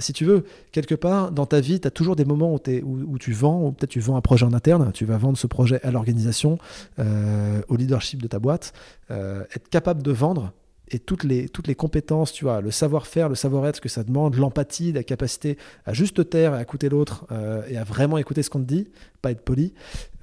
[0.00, 3.32] si tu veux, quelque part, dans ta vie, tu as toujours des moments où, tu
[3.32, 5.90] vends, ou peut-être tu vends un projet en interne, tu vas vendre ce projet à
[5.90, 6.58] l'organisation,
[6.98, 8.72] euh, au leadership de ta boîte.
[9.10, 10.52] Euh, être capable de vendre,
[10.88, 15.02] et toutes les, compétences, tu vois, le savoir-faire, le savoir-être, que ça demande, l'empathie, la
[15.02, 15.56] capacité
[15.86, 18.66] à juste taire et à écouter l'autre euh, et à vraiment écouter ce qu'on te
[18.66, 18.88] dit,
[19.22, 19.72] pas être poli.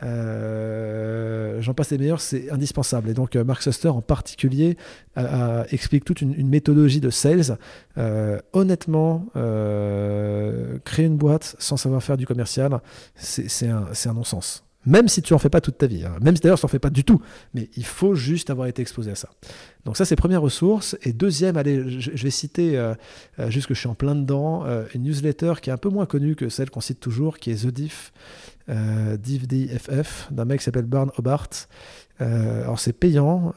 [0.03, 3.09] Euh, j'en passe les meilleurs, c'est indispensable.
[3.09, 4.78] Et donc, euh, Mark Suster en particulier
[5.72, 7.57] explique toute une, méthodologie de sales.
[8.53, 9.26] honnêtement,
[10.86, 12.80] créer une boîte sans savoir faire du commercial,
[13.16, 14.64] c'est un non-sens.
[14.86, 16.04] Même si tu n'en fais pas toute ta vie.
[16.04, 16.16] Hein.
[16.22, 17.22] Même si d'ailleurs tu n'en fais pas du tout.
[17.54, 19.30] Mais il faut juste avoir été exposé à ça.
[19.86, 20.98] Donc ça, c'est première ressource.
[21.04, 22.94] Et deuxième, allez, je, vais citer, euh,
[23.40, 25.90] euh, juste que je suis en plein dedans, euh, une newsletter qui est un peu
[25.90, 28.12] moins connue que celle qu'on cite toujours, qui est The Diff,
[28.68, 31.50] Diff DFF, d'un mec qui s'appelle Barn Hobart.
[32.22, 33.53] Alors c'est payant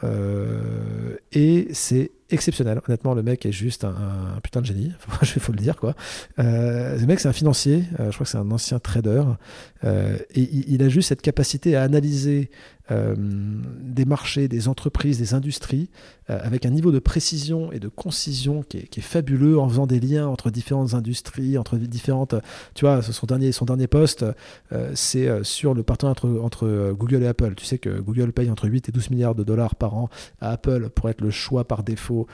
[1.32, 2.80] et c'est exceptionnel.
[2.88, 4.92] Honnêtement, le mec est juste un, putain de génie.
[5.22, 5.94] Il faut le dire quoi.
[6.38, 7.84] le mec, c'est un financier.
[7.98, 9.22] je crois que c'est un ancien trader.
[9.84, 12.50] et il, il, a juste cette capacité à analyser
[12.90, 15.90] des marchés, des entreprises, des industries,
[16.28, 20.26] avec un niveau de précision et de concision qui est, fabuleux en faisant des liens
[20.26, 22.34] entre différentes industries, entre différentes.
[22.74, 24.24] Tu vois, son dernier, son dernier poste,
[24.94, 27.54] c'est sur le partenariat entre, Google et Apple.
[27.56, 30.08] Tu sais que Google paye entre 8 et 12 milliards de dollars par an
[30.40, 32.26] à Apple pour être le choix par défaut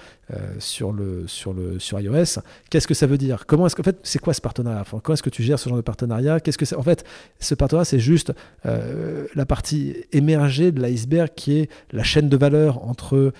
[0.58, 2.40] sur, le, sur, le, sur iOS.
[2.70, 3.46] Qu'est-ce que ça veut dire?
[3.46, 4.84] Comment est-ce qu'en fait, c'est quoi ce partenariat?
[5.02, 6.40] Comment est-ce que tu gères ce genre de partenariat?
[6.40, 7.04] Qu'est-ce que c'est En fait,
[7.38, 8.32] ce partenariat, c'est juste
[8.66, 13.32] euh, la partie émergée de l'iceberg qui est la chaîne de valeur entre euh,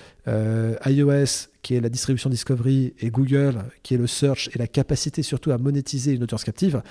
[0.87, 5.23] iOS qui est la distribution Discovery, et Google, qui est le search et la capacité
[5.23, 6.83] surtout à monétiser une audience captive.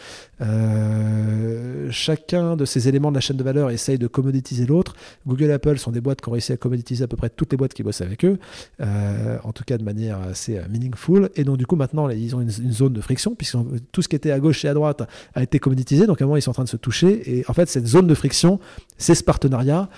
[0.41, 4.95] Euh, chacun de ces éléments de la chaîne de valeur essaye de commoditiser l'autre.
[5.27, 7.51] Google et Apple sont des boîtes qui ont réussi à commoditiser à peu près toutes
[7.51, 8.37] les boîtes qui bossent avec eux,
[8.81, 11.29] euh, en tout cas de manière assez euh, meaningful.
[11.35, 13.57] Et donc, du coup, maintenant, ils ont une, zone de friction, puisque
[13.91, 15.03] tout ce qui était à gauche et à droite
[15.33, 16.05] a été commoditisé.
[16.05, 17.37] Donc, à un moment, ils sont en train de se toucher.
[17.39, 18.59] Et en fait, cette zone de friction,
[18.97, 19.89] c'est ce partenariat.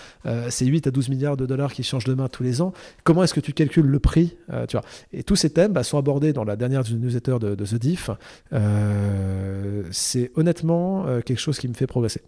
[0.50, 2.74] c'est 8 à 12 milliards de dollars qui changent de main tous les ans.
[3.04, 4.36] Comment est-ce que tu calcules le prix
[4.68, 4.86] tu vois.
[5.14, 8.10] Et tous ces thèmes bah, sont abordés dans la dernière newsletter de, de The Diff.
[8.54, 12.22] Euh, c'est honnêtement euh, quelque chose qui me fait progresser.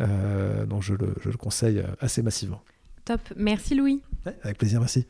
[0.00, 2.60] Euh, donc je le, je le, conseille assez massivement.
[3.04, 3.20] Top.
[3.36, 4.02] Merci Louis.
[4.42, 5.06] avec plaisir, merci.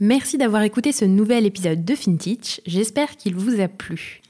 [0.00, 2.60] Merci d'avoir écouté ce nouvel épisode de FinTech.
[2.66, 4.20] J'espère qu'il vous a plu.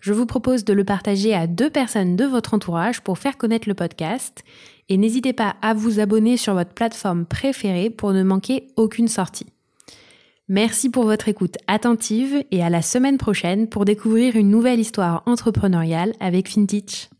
[0.00, 3.68] Je vous propose de le partager à deux personnes de votre entourage pour faire connaître
[3.68, 4.44] le podcast
[4.88, 9.46] et n'hésitez pas à vous abonner sur votre plateforme préférée pour ne manquer aucune sortie.
[10.48, 15.24] Merci pour votre écoute attentive et à la semaine prochaine pour découvrir une nouvelle histoire
[15.26, 17.10] entrepreneuriale avec FinTech.